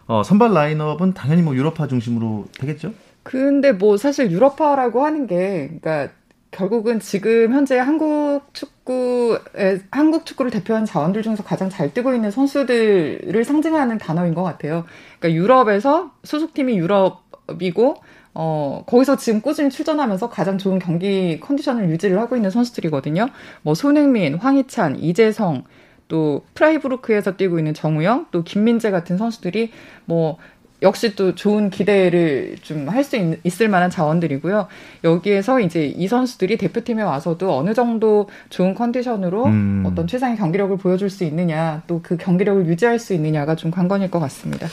어, 0.07 0.23
선발 0.23 0.53
라인업은 0.53 1.15
당연히 1.15 1.43
뭐 1.43 1.55
유럽파 1.55 1.87
중심으로 1.87 2.47
되겠죠? 2.59 2.93
근데 3.23 3.73
뭐 3.73 3.97
사실 3.97 4.31
유럽파라고 4.31 5.05
하는 5.05 5.27
게 5.27 5.79
그러니까 5.81 6.13
결국은 6.51 6.99
지금 6.99 7.53
현재 7.53 7.79
한국 7.79 8.43
축구에 8.53 9.81
한국 9.91 10.27
축구를 10.27 10.51
대표하는 10.51 10.85
자원들 10.85 11.23
중에서 11.23 11.45
가장 11.45 11.71
잘 11.71 11.95
뛰고 11.95 12.15
있는 12.15 12.31
선수들을 12.31 13.45
상징하는 13.45 13.99
단어인 13.99 14.35
것 14.35 14.43
같아요. 14.43 14.85
그러니까 15.19 15.41
유럽에서 15.41 16.13
소속팀이 16.25 16.77
유럽이고 16.77 17.97
어, 18.35 18.85
거기서 18.87 19.17
지금 19.17 19.41
꾸준히 19.41 19.71
출전하면서 19.71 20.29
가장 20.29 20.59
좋은 20.59 20.79
경기 20.79 21.41
컨디션을 21.41 21.89
유지를 21.91 22.19
하고 22.19 22.37
있는 22.37 22.51
선수들이거든요. 22.51 23.29
뭐 23.63 23.75
손흥민, 23.75 24.35
황희찬, 24.35 24.99
이재성, 25.01 25.65
또 26.09 26.45
프라이브루크에서 26.55 27.37
뛰고 27.37 27.59
있는 27.59 27.75
정우영, 27.75 28.27
또 28.33 28.43
김민재 28.43 28.91
같은 28.91 29.17
선수들이 29.17 29.71
뭐 30.05 30.39
역시 30.83 31.15
또 31.15 31.35
좋은 31.35 31.71
기대를 31.71 32.57
좀 32.63 32.89
할 32.89 33.05
수 33.05 33.17
있을 33.45 33.69
만한 33.69 33.91
자원들이고요. 33.91 34.67
여기에서 35.05 35.61
이제 35.61 35.87
이 35.87 36.09
선수들이 36.09 36.57
대표팀에 36.57 37.03
와서도 37.03 37.57
어느 37.57 37.75
정도 37.75 38.29
좋은 38.51 38.75
컨디션으로 38.75 39.45
음. 39.47 39.85
어떤 39.87 40.07
최상의 40.07 40.37
경기력을 40.37 40.77
보여줄 40.79 41.11
수 41.11 41.25
있느냐, 41.25 41.83
또 41.87 42.01
그 42.03 42.17
경기력을 42.17 42.67
유지할 42.67 42.99
수 42.99 43.13
있느냐가 43.15 43.55
좀 43.57 43.71
관건일 43.71 44.11
것 44.11 44.19
같습니다. 44.21 44.67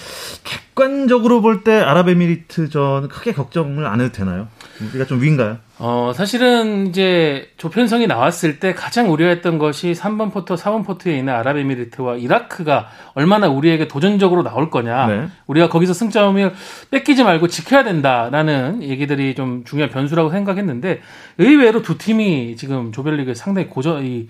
객관적으로 0.44 1.42
볼 1.42 1.64
때 1.64 1.80
아랍에미리트전 1.82 3.10
크게 3.10 3.34
걱정을 3.34 3.86
안 3.86 4.00
해도 4.02 4.12
되나요? 4.12 4.48
우리가 4.90 5.06
좀 5.06 5.22
위인가요? 5.22 5.58
어, 5.80 6.12
사실은 6.16 6.88
이제 6.88 7.52
조편성이 7.58 8.08
나왔을 8.08 8.60
때 8.60 8.74
가장 8.74 9.12
우려했던 9.12 9.60
것이 9.60 9.94
3번 9.94 10.34
포트, 10.34 10.56
4번 10.56 10.84
포트에 10.84 11.16
있는 11.18 11.34
아랍에미리트와 11.34 12.16
이라크가 12.16 12.88
얼마나 13.14 13.48
우리에게 13.48 13.88
도전적으로 13.88 14.42
나올 14.42 14.72
거냐. 14.72 15.08
네. 15.08 15.28
우리가 15.46 15.70
거기서 15.70 15.94
승점을 15.94 16.54
뺏기지 16.90 17.24
말고 17.24 17.48
지켜야 17.48 17.84
된다라는 17.84 18.82
얘기들이 18.82 19.36
좀 19.36 19.64
중요한 19.66 19.92
변수라고 19.92 20.32
생각했는데 20.32 21.02
의외로 21.38 21.84
두 21.84 21.98
팀이 21.98 22.56
지금 22.56 22.92
조별리그 22.92 23.36
상당히 23.36 23.68
고전, 23.68 24.04
이 24.04 24.30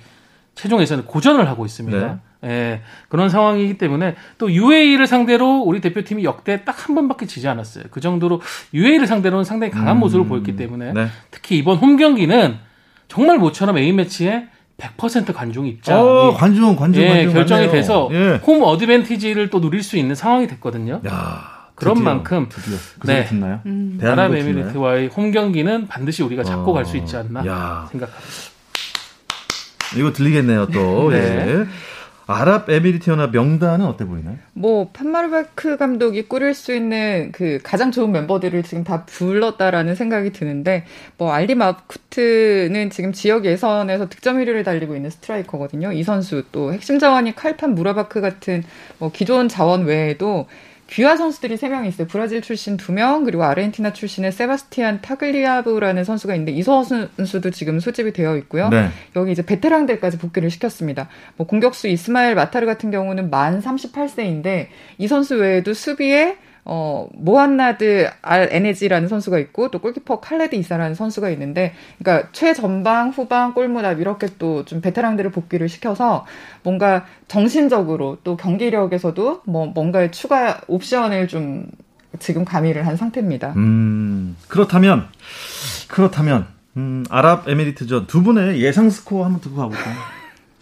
최종에서는 0.55 1.05
고전을 1.05 1.47
하고 1.47 1.65
있습니다. 1.65 1.97
네. 1.97 2.15
예, 2.43 2.81
그런 3.09 3.29
상황이기 3.29 3.77
때문에 3.77 4.15
또 4.37 4.51
UAE를 4.51 5.07
상대로 5.07 5.59
우리 5.61 5.81
대표팀이 5.81 6.23
역대 6.23 6.63
딱 6.63 6.77
한 6.87 6.95
번밖에 6.95 7.25
지지 7.25 7.47
않았어요. 7.47 7.85
그 7.91 7.99
정도로 7.99 8.41
UAE를 8.73 9.07
상대로는 9.07 9.43
상당히 9.43 9.71
강한 9.71 9.97
음, 9.97 9.99
모습을 10.01 10.25
보였기 10.27 10.55
때문에 10.55 10.93
네. 10.93 11.07
특히 11.31 11.57
이번 11.57 11.77
홈 11.77 11.97
경기는 11.97 12.57
정말 13.07 13.37
모처럼 13.39 13.77
A 13.77 13.91
매치에 13.91 14.47
100% 14.77 15.33
관중 15.33 15.65
입장. 15.65 15.99
어, 15.99 16.33
관중, 16.35 16.75
관중, 16.75 17.01
예, 17.01 17.07
관중 17.09 17.33
결정이 17.33 17.61
맞네요. 17.65 17.71
돼서 17.71 18.09
예. 18.11 18.39
홈 18.45 18.61
어드밴티지를 18.61 19.49
또 19.49 19.59
누릴 19.59 19.81
수 19.81 19.97
있는 19.97 20.13
상황이 20.13 20.45
됐거든요. 20.47 21.01
야, 21.07 21.69
그런 21.73 21.95
드디어, 21.95 22.05
만큼 22.13 22.45
드디어. 22.47 22.77
그 22.99 23.07
네. 23.07 23.25
듣나요? 23.25 23.59
음. 23.65 23.99
아랍에미리트와의 24.01 25.07
홈 25.07 25.31
경기는 25.31 25.87
반드시 25.87 26.21
우리가 26.21 26.43
잡고 26.43 26.71
어, 26.71 26.73
갈수 26.75 26.95
있지 26.97 27.17
않나 27.17 27.39
야. 27.47 27.87
생각합니다. 27.91 28.27
이거 29.97 30.11
들리겠네요, 30.13 30.67
또. 30.67 31.09
네. 31.09 31.17
예. 31.17 31.65
아랍에미리트 32.27 33.09
연합 33.09 33.31
명단은 33.31 33.85
어때 33.85 34.05
보이나요? 34.05 34.37
뭐 34.53 34.89
판마르베이크 34.91 35.77
감독이 35.77 36.23
꾸릴 36.23 36.53
수 36.53 36.75
있는 36.75 37.31
그 37.31 37.59
가장 37.63 37.91
좋은 37.91 38.11
멤버들을 38.11 38.63
지금 38.63 38.83
다 38.83 39.05
불렀다라는 39.05 39.95
생각이 39.95 40.33
드는데 40.33 40.85
뭐 41.17 41.31
알리 41.31 41.55
마브쿠트는 41.55 42.89
지금 42.89 43.13
지역 43.13 43.45
예선에서 43.45 44.09
득점 44.09 44.37
1위를 44.37 44.65
달리고 44.65 44.95
있는 44.95 45.09
스트라이커거든요. 45.09 45.93
이 45.93 46.03
선수 46.03 46.43
또 46.51 46.73
핵심 46.73 46.99
자원이 46.99 47.33
칼판 47.33 47.73
무바라크 47.75 48.19
같은 48.19 48.63
뭐 48.99 49.09
기존 49.11 49.47
자원 49.47 49.85
외에도 49.85 50.47
귀화 50.89 51.17
선수들이 51.17 51.55
3명 51.55 51.85
있어요. 51.85 52.07
브라질 52.07 52.41
출신 52.41 52.77
2명, 52.77 53.25
그리고 53.25 53.43
아르헨티나 53.43 53.93
출신의 53.93 54.31
세바스티안 54.31 55.01
타글리아부에라는 55.01 56.03
선수가 56.03 56.33
있는데 56.35 56.53
이 56.53 56.63
선수도 56.63 57.51
지금 57.51 57.79
소집이 57.79 58.13
되어 58.13 58.37
있고요. 58.37 58.69
네. 58.69 58.89
여기 59.15 59.31
이제 59.31 59.45
베테랑들까지 59.45 60.17
복귀를 60.17 60.49
시켰습니다. 60.49 61.09
뭐 61.35 61.45
공격수 61.45 61.87
이스마엘 61.87 62.35
마타르 62.35 62.65
같은 62.65 62.89
경우는 62.89 63.29
만 63.29 63.61
38세인데 63.61 64.67
이 64.97 65.07
선수 65.07 65.35
외에도 65.35 65.73
수비에 65.73 66.37
어, 66.69 67.07
모한나드 67.13 68.09
알 68.21 68.49
에네지라는 68.51 69.07
선수가 69.07 69.39
있고 69.39 69.71
또 69.71 69.79
골키퍼 69.79 70.19
칼레드 70.19 70.55
이사라는 70.55 70.93
선수가 70.93 71.29
있는데 71.31 71.73
그러니까 71.97 72.29
최전방, 72.33 73.09
후방, 73.09 73.53
골무답 73.53 73.99
이렇게 73.99 74.27
또 74.37 74.57
좀 74.67 74.81
베테랑들을 74.81 75.31
복귀를 75.31 75.69
시켜서 75.69 76.25
뭔가 76.63 77.05
정신적으로 77.27 78.17
또 78.23 78.37
경기력에서도 78.37 79.41
뭐 79.45 79.67
뭔가의 79.67 80.11
추가 80.11 80.61
옵션을 80.67 81.27
좀 81.27 81.67
지금 82.19 82.45
가미를 82.45 82.85
한 82.85 82.97
상태입니다. 82.97 83.53
음, 83.55 84.35
그렇다면 84.47 85.07
그렇다면 85.87 86.47
음, 86.75 87.05
아랍에미리트전 87.09 88.07
두 88.07 88.23
분의 88.23 88.61
예상 88.61 88.89
스코어 88.89 89.25
한번 89.25 89.41
듣고 89.41 89.55
가볼까요? 89.55 89.95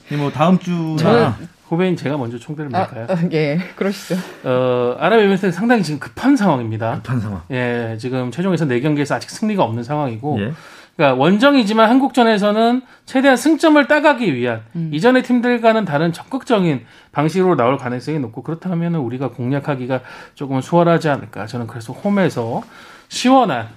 뭐 0.18 0.32
다음 0.32 0.60
주나 0.60 1.38
후배인 1.68 1.96
제가 1.96 2.18
먼저 2.18 2.38
총대를 2.38 2.70
밀까요? 2.70 3.08
아, 3.10 3.14
아, 3.14 3.18
예, 3.32 3.60
그러시죠. 3.76 4.16
어, 4.44 4.96
아랍에미리트는 5.00 5.52
상당히 5.52 5.84
지금 5.84 6.00
급한 6.00 6.36
상황입니다. 6.36 6.96
급한 6.96 7.20
상황. 7.20 7.42
예, 7.52 7.98
지금 8.00 8.32
최종에서 8.32 8.66
4경기에서 8.66 9.16
아직 9.16 9.30
승리가 9.30 9.64
없는 9.64 9.84
상황이고, 9.84 10.38
예. 10.42 10.52
그러니까 10.96 11.22
원정이지만 11.22 11.90
한국전에서는 11.90 12.82
최대한 13.06 13.36
승점을 13.36 13.86
따가기 13.88 14.34
위한 14.34 14.62
음. 14.76 14.92
이전의 14.94 15.24
팀들과는 15.24 15.84
다른 15.84 16.14
적극적인 16.14 16.86
방식으로 17.12 17.56
나올 17.56 17.78
가능성이 17.78 18.20
높고 18.20 18.44
그렇다면 18.44 18.96
우리가 18.96 19.32
공략하기가 19.32 20.02
조금 20.36 20.62
수월하지 20.62 21.10
않을까. 21.10 21.48
저는 21.48 21.68
그래서 21.68 21.92
홈에서 21.92 22.64
시원한 23.10 23.68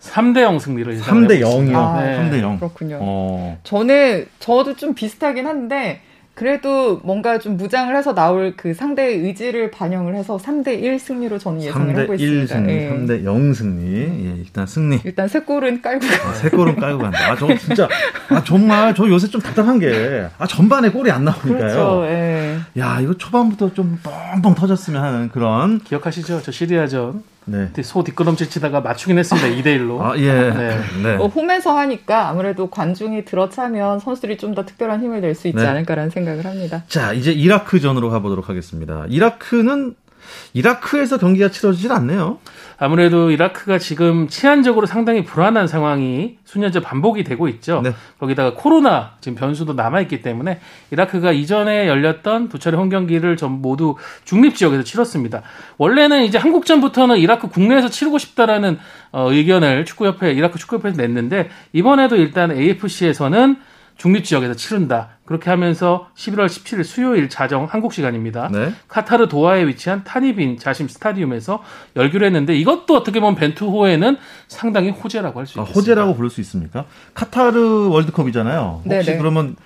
3대 0.00 0.42
0 0.42 0.58
승리를 0.58 0.92
예상합니다. 0.94 1.34
3대 1.34 1.40
0이요. 1.40 1.76
아, 1.76 2.00
네. 2.02 2.18
3대 2.18 2.40
0. 2.40 2.58
그렇군요. 2.58 2.98
어. 3.00 3.58
저는 3.62 4.26
저도 4.40 4.74
좀 4.74 4.94
비슷하긴 4.94 5.46
한데 5.46 6.02
그래도 6.36 7.00
뭔가 7.02 7.38
좀 7.38 7.56
무장을 7.56 7.96
해서 7.96 8.14
나올 8.14 8.52
그 8.58 8.74
상대의 8.74 9.20
의지를 9.20 9.70
반영을 9.70 10.14
해서 10.14 10.36
3대 10.36 10.82
1 10.82 10.98
승리로 10.98 11.38
저는 11.38 11.62
예상을 11.62 11.96
하고 11.96 12.12
있습니다. 12.12 12.42
1 12.42 12.46
승리, 12.46 12.72
예. 12.72 12.90
3대 12.90 13.24
0 13.24 13.54
승리. 13.54 14.00
예, 14.02 14.34
일단 14.36 14.66
승리. 14.66 15.00
일단 15.02 15.28
세 15.28 15.40
골은 15.40 15.80
깔고 15.80 16.04
아, 16.04 16.32
세 16.34 16.50
골은 16.50 16.76
깔고 16.76 16.98
간다. 16.98 17.32
아, 17.32 17.36
저 17.36 17.56
진짜 17.56 17.88
아 18.28 18.44
정말 18.44 18.94
저 18.94 19.08
요새 19.08 19.28
좀 19.28 19.40
답답한 19.40 19.78
게 19.78 20.28
아, 20.36 20.46
전반에 20.46 20.90
골이 20.90 21.10
안 21.10 21.24
나오니까요. 21.24 21.56
그렇죠. 21.56 22.04
예. 22.04 22.58
야, 22.78 23.00
이거 23.00 23.14
초반부터 23.14 23.72
좀 23.72 23.98
뻥뻥 24.02 24.54
터졌으면 24.56 25.02
하는 25.02 25.30
그런 25.30 25.80
기억하시죠? 25.80 26.42
저 26.42 26.52
시리아전 26.52 27.22
네. 27.46 27.70
소 27.82 28.02
뒷걸음질 28.04 28.50
치다가 28.50 28.80
맞추긴 28.80 29.18
했습니다. 29.18 29.48
2대 29.48 29.78
1로. 29.78 30.00
아, 30.00 30.16
예. 30.18 30.32
네. 30.50 30.80
네. 31.02 31.16
어, 31.16 31.26
홈에서 31.28 31.76
하니까 31.78 32.28
아무래도 32.28 32.68
관중이 32.68 33.24
들어차면 33.24 34.00
선수들이 34.00 34.36
좀 34.36 34.54
더 34.56 34.64
특별한 34.64 35.02
힘을 35.02 35.20
낼 35.20 35.34
수 35.34 35.48
있지 35.48 35.58
네. 35.58 35.66
않을까라는 35.66 36.10
생각을 36.10 36.44
합니다. 36.46 36.82
자, 36.88 37.12
이제 37.12 37.30
이라크전으로 37.32 38.08
가보도록 38.10 38.48
하겠습니다. 38.48 39.04
이라크는 39.08 39.94
이라크에서 40.52 41.18
경기가 41.18 41.50
치러지질 41.50 41.92
않네요. 41.92 42.38
아무래도 42.78 43.30
이라크가 43.30 43.78
지금 43.78 44.28
치안적으로 44.28 44.86
상당히 44.86 45.24
불안한 45.24 45.66
상황이 45.66 46.36
수년째 46.44 46.80
반복이 46.80 47.24
되고 47.24 47.48
있죠. 47.48 47.80
네. 47.82 47.94
거기다가 48.18 48.54
코로나 48.54 49.12
지금 49.20 49.36
변수도 49.36 49.72
남아 49.72 50.02
있기 50.02 50.20
때문에 50.20 50.60
이라크가 50.90 51.32
이전에 51.32 51.88
열렸던 51.88 52.48
두 52.48 52.58
차례 52.58 52.76
홈 52.76 52.88
경기를 52.88 53.36
전 53.36 53.62
모두 53.62 53.96
중립 54.24 54.56
지역에서 54.56 54.82
치렀습니다. 54.82 55.42
원래는 55.78 56.24
이제 56.24 56.38
한국전부터는 56.38 57.16
이라크 57.18 57.48
국내에서 57.48 57.88
치르고 57.88 58.18
싶다라는 58.18 58.78
어, 59.12 59.32
의견을 59.32 59.86
축구협회 59.86 60.32
이라크 60.32 60.58
축구협회에서 60.58 61.00
냈는데 61.00 61.48
이번에도 61.72 62.16
일단 62.16 62.50
AFC에서는 62.50 63.56
중립 63.96 64.24
지역에서 64.24 64.54
치른다. 64.54 65.10
그렇게 65.24 65.50
하면서 65.50 66.08
11월 66.14 66.46
17일 66.46 66.84
수요일 66.84 67.28
자정 67.28 67.64
한국 67.64 67.92
시간입니다. 67.92 68.48
네. 68.52 68.72
카타르 68.88 69.28
도하에 69.28 69.66
위치한 69.66 70.04
타니빈 70.04 70.58
자심 70.58 70.86
스타디움에서 70.88 71.62
열기로 71.96 72.26
했는데 72.26 72.54
이것도 72.56 72.94
어떻게 72.94 73.20
보면 73.20 73.34
벤투호에는 73.36 74.16
상당히 74.48 74.90
호재라고 74.90 75.40
할수 75.40 75.58
아, 75.58 75.62
있습니다. 75.62 75.78
호재라고 75.80 76.14
부를 76.14 76.30
수 76.30 76.40
있습니까? 76.42 76.84
카타르 77.14 77.88
월드컵이잖아요. 77.88 78.82
혹시 78.84 79.06
네네. 79.06 79.18
그러면 79.18 79.56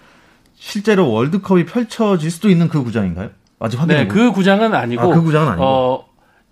실제로 0.55 1.11
월드컵이 1.11 1.67
펼쳐질 1.67 2.31
수도 2.31 2.49
있는 2.49 2.69
그 2.69 2.83
구장인가요? 2.83 3.31
아직 3.59 3.79
확인해 3.79 4.03
네, 4.05 4.09
그 4.09 4.33
구장은 4.33 4.75
아니고 4.75 5.03
아, 5.03 5.15
그 5.15 5.23
구장은 5.23 5.49
아니고. 5.49 5.65
어, 5.65 6.07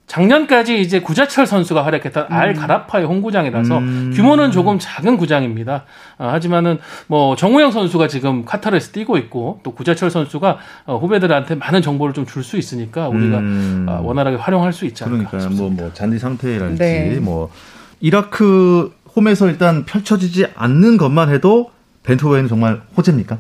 작년까지 0.09 0.81
이제 0.81 1.01
구자철 1.01 1.47
선수가 1.47 1.85
활약했던 1.85 2.27
알 2.31 2.55
가라파의 2.55 3.05
홈구장이라서 3.07 3.79
음. 3.79 4.13
규모는 4.15 4.51
조금 4.51 4.79
작은 4.81 5.17
구장입니다. 5.19 5.85
아, 6.17 6.29
하지만은 6.33 6.79
뭐 7.07 7.37
정우영 7.37 7.71
선수가 7.71 8.09
지금 8.09 8.45
카타르에서 8.47 8.91
뛰고 8.93 9.19
있고 9.19 9.61
또 9.63 9.73
구자철 9.73 10.11
선수가 10.11 10.59
어, 10.87 10.97
후배들한테 10.99 11.55
많은 11.57 11.83
정보를 11.83 12.15
좀 12.15 12.25
줄 12.25 12.43
수 12.43 12.57
있으니까 12.57 13.09
우리가 13.09 13.39
음. 13.39 13.87
아, 13.89 14.01
원활하게 14.01 14.37
활용할 14.39 14.73
수 14.73 14.87
있지 14.87 15.05
않을까 15.05 15.29
그러니까요. 15.31 15.41
싶습니다. 15.51 15.75
뭐, 15.83 15.85
뭐, 15.89 15.95
잔디 15.95 16.19
상태랄지, 16.19 16.79
네. 16.79 17.19
뭐, 17.21 17.51
이라크 18.01 18.93
홈에서 19.15 19.49
일단 19.49 19.85
펼쳐지지 19.85 20.47
않는 20.55 20.97
것만 20.97 21.31
해도 21.31 21.71
벤투호에는 22.05 22.49
정말 22.49 22.81
호재입니까? 22.97 23.39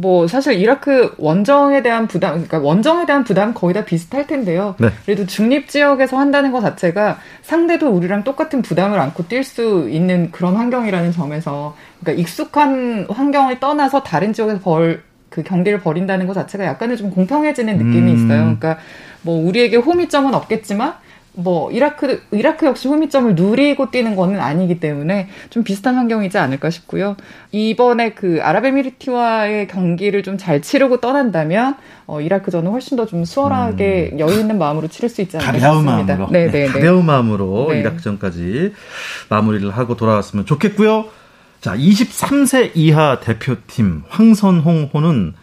뭐 0.00 0.26
사실 0.26 0.54
이라크 0.54 1.14
원정에 1.18 1.82
대한 1.82 2.06
부담, 2.06 2.32
그러니까 2.32 2.58
원정에 2.58 3.06
대한 3.06 3.24
부담 3.24 3.54
거의 3.54 3.74
다 3.74 3.84
비슷할 3.84 4.26
텐데요. 4.26 4.74
네. 4.78 4.88
그래도 5.04 5.26
중립 5.26 5.68
지역에서 5.68 6.18
한다는 6.18 6.52
것 6.52 6.60
자체가 6.60 7.18
상대도 7.42 7.88
우리랑 7.88 8.24
똑같은 8.24 8.62
부담을 8.62 8.98
안고 8.98 9.24
뛸 9.24 9.42
수 9.42 9.88
있는 9.90 10.30
그런 10.30 10.56
환경이라는 10.56 11.12
점에서, 11.12 11.76
그러니까 12.00 12.20
익숙한 12.20 13.06
환경을 13.08 13.60
떠나서 13.60 14.02
다른 14.02 14.32
지역에서 14.32 14.60
벌 14.60 15.08
그 15.30 15.42
경기를 15.42 15.80
벌인다는 15.80 16.26
것 16.26 16.34
자체가 16.34 16.64
약간은 16.64 16.96
좀 16.96 17.10
공평해지는 17.10 17.76
느낌이 17.76 18.10
음. 18.10 18.16
있어요. 18.16 18.40
그러니까 18.40 18.78
뭐 19.22 19.46
우리에게 19.46 19.76
홈이점은 19.76 20.34
없겠지만. 20.34 20.94
뭐 21.40 21.70
이라크 21.70 22.20
이라크 22.32 22.66
역시 22.66 22.88
홈이점을 22.88 23.36
누리고 23.36 23.92
뛰는 23.92 24.16
거는 24.16 24.40
아니기 24.40 24.80
때문에 24.80 25.28
좀 25.50 25.62
비슷한 25.62 25.94
환경이지 25.94 26.36
않을까 26.36 26.68
싶고요. 26.70 27.16
이번에 27.52 28.10
그 28.10 28.40
아랍에미리트와의 28.42 29.68
경기를 29.68 30.22
좀 30.24 30.36
잘 30.38 30.60
치르고 30.62 31.00
떠난다면 31.00 31.76
어, 32.06 32.20
이라크전은 32.20 32.70
훨씬 32.70 32.96
더 32.96 33.06
좀 33.06 33.24
수월하게 33.24 34.14
여유 34.18 34.40
있는 34.40 34.58
마음으로 34.58 34.88
치를 34.88 35.08
수 35.08 35.20
있지 35.22 35.36
않을까 35.36 35.52
음. 35.52 35.60
가벼운 35.60 35.82
싶습니다. 35.84 36.16
마음으로. 36.16 36.32
네, 36.32 36.50
네, 36.50 36.66
네. 36.66 36.66
가벼운 36.66 37.06
마음으로 37.06 37.68
네. 37.70 37.80
이라크전까지 37.80 38.72
마무리를 39.28 39.70
하고 39.70 39.96
돌아왔으면 39.96 40.44
좋겠고요. 40.44 41.06
자, 41.60 41.76
23세 41.76 42.72
이하 42.74 43.18
대표팀 43.20 44.02
황선홍호는 44.08 45.34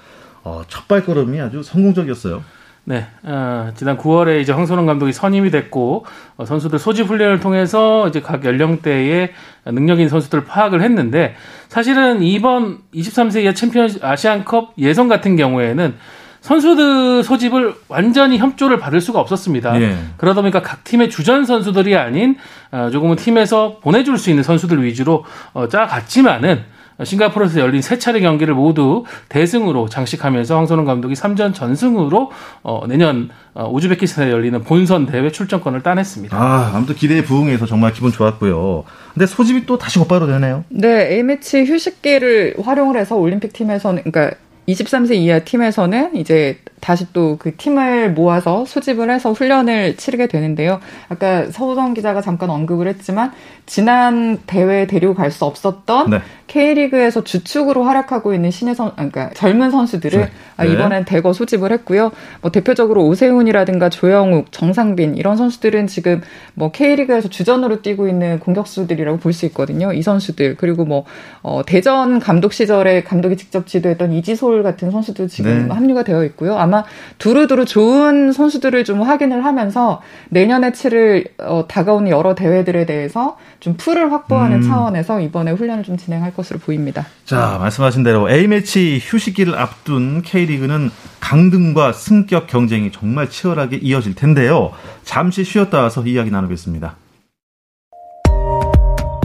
어, 0.43 0.61
첫 0.67 0.87
발걸음이 0.87 1.39
아주 1.41 1.63
성공적이었어요. 1.63 2.43
네, 2.87 3.07
어, 3.23 3.71
지난 3.75 3.97
9월에 3.97 4.41
이제 4.41 4.51
황선홍 4.51 4.85
감독이 4.85 5.11
선임이 5.11 5.49
됐고 5.49 6.05
어, 6.37 6.45
선수들 6.45 6.77
소집 6.77 7.07
훈련을 7.07 7.39
통해서 7.39 8.07
이제 8.07 8.21
각 8.21 8.45
연령대의 8.45 9.33
능력 9.65 9.95
있는 9.95 10.09
선수들을 10.09 10.45
파악을 10.45 10.83
했는데 10.83 11.35
사실은 11.67 12.21
이번 12.21 12.77
23세 12.93 13.41
이하 13.41 13.53
챔피언 13.53 13.89
아시안컵 13.99 14.75
예선 14.77 15.07
같은 15.07 15.35
경우에는 15.35 15.95
선수들 16.41 17.23
소집을 17.23 17.73
완전히 17.87 18.37
협조를 18.37 18.77
받을 18.77 19.01
수가 19.01 19.19
없었습니다. 19.19 19.81
예. 19.81 19.97
그러다 20.17 20.41
보니까 20.41 20.61
각 20.61 20.83
팀의 20.83 21.09
주전 21.09 21.43
선수들이 21.43 21.97
아닌 21.97 22.37
어, 22.71 22.89
조금은 22.91 23.15
팀에서 23.15 23.79
보내줄 23.81 24.19
수 24.19 24.29
있는 24.29 24.43
선수들 24.43 24.83
위주로 24.83 25.25
어, 25.53 25.67
짜갔지만은 25.67 26.74
싱가포르에서 27.03 27.59
열린 27.59 27.81
세 27.81 27.99
차례 27.99 28.19
경기를 28.19 28.53
모두 28.53 29.03
대승으로 29.29 29.89
장식하면서 29.89 30.55
황선홍 30.55 30.85
감독이 30.85 31.13
3전 31.13 31.53
전승으로 31.53 32.31
어, 32.63 32.87
내년 32.87 33.29
어, 33.53 33.69
우즈베키스탄에 33.69 34.31
열리는 34.31 34.63
본선 34.63 35.05
대회 35.05 35.29
출전권을 35.31 35.81
따냈습니다. 35.83 36.35
아, 36.37 36.71
아무튼 36.73 36.95
기대에 36.95 37.23
부응해서 37.23 37.65
정말 37.65 37.91
기분 37.91 38.11
좋았고요. 38.11 38.83
근데 39.13 39.25
소집이 39.25 39.65
또 39.65 39.77
다시 39.77 39.99
곧바로 39.99 40.27
되네요. 40.27 40.63
네, 40.69 41.13
A매치 41.13 41.65
휴식기를 41.65 42.55
활용을 42.63 42.97
해서 42.97 43.15
올림픽 43.15 43.53
팀에서는, 43.53 44.03
그러니까 44.03 44.35
23세 44.67 45.15
이하 45.15 45.39
팀에서는 45.39 46.15
이제 46.15 46.59
다시 46.85 47.11
또 47.13 47.35
그 47.39 47.55
팀을 47.55 48.11
모아서 48.11 48.63
소집을 48.65 49.09
해서 49.09 49.31
훈련을 49.31 49.97
치르게 49.97 50.27
되는데요. 50.27 50.79
아까 51.09 51.49
서우정 51.49 51.95
기자가 51.95 52.21
잠깐 52.21 52.49
언급을 52.51 52.87
했지만 52.87 53.31
지난 53.65 54.37
대회에 54.45 54.85
데리고 54.85 55.15
갈수 55.15 55.45
없었던 55.45 56.09
네. 56.11 56.21
K리그에서 56.47 57.23
주축으로 57.23 57.83
활약하고 57.83 58.33
있는 58.35 58.51
신예 58.51 58.75
선, 58.75 58.89
아, 58.89 58.93
그러니까 58.95 59.31
젊은 59.33 59.71
선수들을 59.71 60.19
네. 60.19 60.31
아, 60.57 60.65
이번엔 60.65 61.05
대거 61.05 61.33
소집을 61.33 61.71
했고요. 61.71 62.11
뭐 62.41 62.51
대표적으로 62.51 63.05
오세훈이라든가 63.07 63.89
조영욱, 63.89 64.51
정상빈 64.51 65.15
이런 65.15 65.35
선수들은 65.37 65.87
지금 65.87 66.21
뭐 66.53 66.71
K리그에서 66.71 67.29
주전으로 67.29 67.81
뛰고 67.81 68.07
있는 68.07 68.39
공격수들이라고 68.39 69.17
볼 69.17 69.33
수 69.33 69.45
있거든요. 69.47 69.91
이 69.91 70.01
선수들 70.01 70.55
그리고 70.57 70.85
뭐 70.85 71.03
어, 71.41 71.61
대전 71.65 72.19
감독 72.19 72.53
시절에 72.53 73.03
감독이 73.03 73.35
직접 73.35 73.67
지도했던 73.67 74.13
이지솔 74.13 74.63
같은 74.63 74.91
선수도 74.91 75.27
지금 75.27 75.67
네. 75.67 75.73
합류가 75.73 76.03
되어 76.03 76.23
있고요. 76.25 76.55
아마 76.55 76.74
두루두루 77.17 77.65
좋은 77.65 78.31
선수들을 78.31 78.83
좀 78.83 79.01
확인을 79.01 79.45
하면서 79.45 80.01
내년에 80.29 80.71
치를 80.73 81.25
어, 81.39 81.65
다가오는 81.67 82.09
여러 82.11 82.35
대회들에 82.35 82.85
대해서 82.85 83.37
좀 83.59 83.75
풀을 83.77 84.11
확보하는 84.11 84.57
음. 84.57 84.61
차원에서 84.67 85.21
이번에 85.21 85.51
훈련을 85.51 85.83
좀 85.83 85.97
진행할 85.97 86.33
것으로 86.33 86.59
보입니다. 86.59 87.05
자, 87.25 87.57
말씀하신 87.59 88.03
대로 88.03 88.29
A매치 88.29 88.99
휴식기를 89.01 89.57
앞둔 89.57 90.21
K리그는 90.21 90.91
강등과 91.19 91.93
승격 91.93 92.47
경쟁이 92.47 92.91
정말 92.91 93.29
치열하게 93.29 93.77
이어질 93.77 94.15
텐데요. 94.15 94.71
잠시 95.03 95.43
쉬었다 95.43 95.81
와서 95.81 96.03
이야기 96.05 96.29
나누겠습니다. 96.31 96.95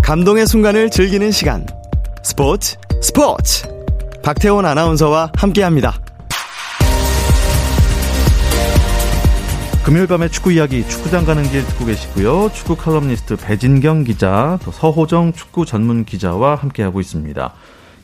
감동의 0.02 0.46
순간을 0.46 0.90
즐기는 0.90 1.30
시간. 1.30 1.66
스포츠, 2.22 2.76
스포츠. 3.00 3.68
박태원 4.22 4.66
아나운서와 4.66 5.32
함께합니다. 5.36 6.09
금요일 9.84 10.06
밤의 10.06 10.30
축구 10.30 10.52
이야기 10.52 10.86
축구장 10.86 11.24
가는 11.24 11.42
길 11.42 11.64
듣고 11.64 11.86
계시고요. 11.86 12.50
축구 12.52 12.76
칼럼니스트 12.76 13.36
배진경 13.36 14.04
기자, 14.04 14.58
또 14.62 14.70
서호정 14.70 15.32
축구 15.32 15.64
전문 15.64 16.04
기자와 16.04 16.56
함께하고 16.56 17.00
있습니다. 17.00 17.54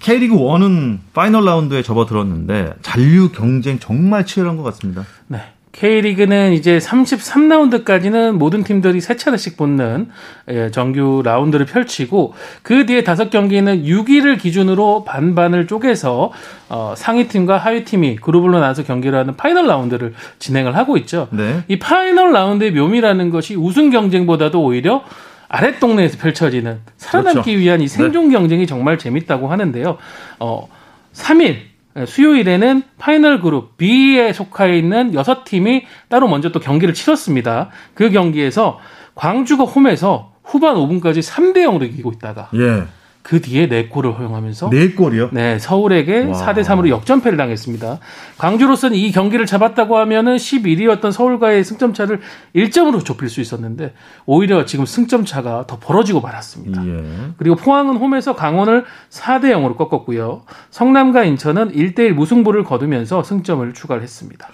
K리그 0.00 0.36
1은 0.36 0.98
파이널 1.12 1.44
라운드에 1.44 1.82
접어들었는데 1.82 2.74
잔류 2.82 3.30
경쟁 3.30 3.78
정말 3.78 4.24
치열한 4.24 4.56
것 4.56 4.62
같습니다. 4.62 5.04
네. 5.28 5.40
K리그는 5.78 6.54
이제 6.54 6.78
33라운드까지는 6.78 8.32
모든 8.32 8.64
팀들이 8.64 9.00
세 9.02 9.16
차례씩 9.16 9.58
붙는 9.58 10.08
예, 10.48 10.70
정규 10.70 11.20
라운드를 11.22 11.66
펼치고 11.66 12.32
그 12.62 12.86
뒤에 12.86 13.04
다섯 13.04 13.28
경기는 13.28 13.84
6위를 13.84 14.40
기준으로 14.40 15.04
반반을 15.04 15.66
쪼개서 15.66 16.32
어, 16.70 16.94
상위 16.96 17.28
팀과 17.28 17.58
하위 17.58 17.84
팀이 17.84 18.16
그룹으로 18.16 18.58
나눠서 18.58 18.84
경기를 18.84 19.18
하는 19.18 19.36
파이널 19.36 19.66
라운드를 19.66 20.14
진행을 20.38 20.76
하고 20.76 20.96
있죠. 20.96 21.28
네. 21.30 21.62
이 21.68 21.78
파이널 21.78 22.32
라운드의 22.32 22.72
묘미라는 22.72 23.28
것이 23.28 23.54
우승 23.54 23.90
경쟁보다도 23.90 24.62
오히려 24.62 25.04
아랫 25.48 25.78
동네에서 25.78 26.16
펼쳐지는 26.18 26.80
살아남기 26.96 27.52
그렇죠. 27.52 27.58
위한 27.60 27.80
이 27.82 27.86
생존 27.86 28.30
경쟁이 28.30 28.66
정말 28.66 28.96
재밌다고 28.96 29.48
하는데요. 29.48 29.98
어, 30.40 30.68
3일 31.12 31.75
수요일에는 32.04 32.82
파이널 32.98 33.40
그룹 33.40 33.76
B에 33.76 34.32
속해 34.32 34.76
있는 34.76 35.14
여섯 35.14 35.44
팀이 35.44 35.84
따로 36.08 36.28
먼저 36.28 36.50
또 36.50 36.60
경기를 36.60 36.92
치렀습니다. 36.92 37.70
그 37.94 38.10
경기에서 38.10 38.78
광주가 39.14 39.64
홈에서 39.64 40.32
후반 40.44 40.76
5분까지 40.76 41.22
3대 41.22 41.58
0으로 41.58 41.84
이기고 41.84 42.12
있다가 42.12 42.50
예. 42.54 42.84
그 43.26 43.40
뒤에 43.40 43.68
4골을 43.68 44.16
허용하면서 44.16 44.70
네 44.70 44.92
골이요? 44.92 45.30
네, 45.32 45.58
서울에게 45.58 46.26
와. 46.26 46.32
4대 46.32 46.62
3으로 46.62 46.88
역전패를 46.90 47.36
당했습니다. 47.36 47.98
광주로서는 48.38 48.96
이 48.96 49.10
경기를 49.10 49.46
잡았다고 49.46 49.98
하면은 49.98 50.36
11위였던 50.36 51.10
서울과의 51.10 51.64
승점 51.64 51.92
차를 51.92 52.20
1점으로 52.54 53.04
좁힐 53.04 53.28
수 53.28 53.40
있었는데 53.40 53.94
오히려 54.26 54.64
지금 54.64 54.86
승점 54.86 55.24
차가 55.24 55.66
더 55.66 55.80
벌어지고 55.80 56.20
말았습니다. 56.20 56.86
예. 56.86 57.04
그리고 57.36 57.56
포항은 57.56 57.96
홈에서 57.96 58.36
강원을 58.36 58.84
4대 59.10 59.46
0으로 59.46 59.76
꺾었고요. 59.76 60.42
성남과 60.70 61.24
인천은 61.24 61.72
1대 61.72 61.98
1 61.98 62.14
무승부를 62.14 62.62
거두면서 62.62 63.24
승점을 63.24 63.72
추가를 63.74 64.04
했습니다. 64.04 64.46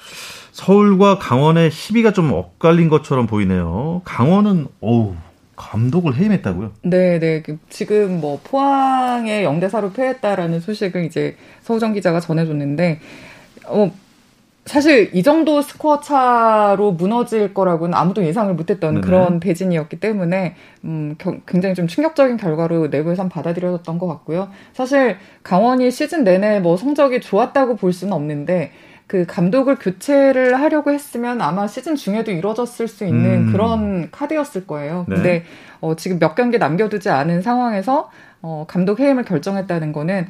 서울과 0.53 1.19
강원의 1.19 1.69
희비가 1.71 2.15
좀 2.15 2.33
엇갈린 2.33 2.89
것처럼 2.89 3.27
보이네요. 3.27 4.01
강원은 4.07 4.69
어우 4.81 5.15
감독을 5.63 6.17
해임했다고요? 6.17 6.73
네, 6.83 7.19
네. 7.19 7.43
그 7.43 7.59
지금 7.69 8.21
뭐 8.21 8.41
포항에 8.43 9.45
0대 9.45 9.71
4로 9.71 9.95
패했다라는 9.95 10.61
소식을 10.61 11.05
이제 11.05 11.37
서우정 11.63 11.93
기자가 11.93 12.21
전해줬는데, 12.21 13.01
어, 13.67 13.93
사실 14.65 15.11
이 15.13 15.23
정도 15.25 15.61
스코어 15.61 16.01
차로 16.01 16.93
무너질 16.93 17.53
거라고는 17.53 17.95
아무도 17.95 18.25
예상을 18.25 18.55
못했던 18.55 18.95
네네. 18.95 19.07
그런 19.07 19.41
대진이었기 19.41 19.99
때문에 19.99 20.55
음, 20.85 21.17
겨, 21.19 21.37
굉장히 21.47 21.75
좀 21.75 21.89
충격적인 21.89 22.37
결과로 22.37 22.87
내부에선 22.87 23.29
받아들여졌던 23.29 23.99
것 23.99 24.07
같고요. 24.07 24.51
사실 24.73 25.17
강원이 25.43 25.91
시즌 25.91 26.23
내내 26.23 26.61
뭐 26.61 26.77
성적이 26.77 27.21
좋았다고 27.21 27.75
볼 27.75 27.93
수는 27.93 28.13
없는데 28.13 28.71
그 29.13 29.27
감독을 29.27 29.77
교체를 29.77 30.59
하려고 30.59 30.91
했으면 30.91 31.43
아마 31.43 31.67
시즌 31.67 31.97
중에도 31.97 32.33
이루어졌을 32.33 32.89
수 32.89 33.05
있는 33.05 33.49
음. 33.49 33.53
그런 33.53 34.11
카드였을 34.11 34.67
거예요. 34.67 35.05
네. 35.07 35.15
근데 35.15 35.45
어, 35.83 35.95
지금 35.97 36.19
몇 36.19 36.35
경기 36.35 36.57
남겨두지 36.57 37.11
않은 37.11 37.43
상황에서 37.43 38.11
어, 38.41 38.65
감독 38.67 39.01
해임을 39.01 39.27
결정했다는 39.27 39.93
거는 39.93 40.29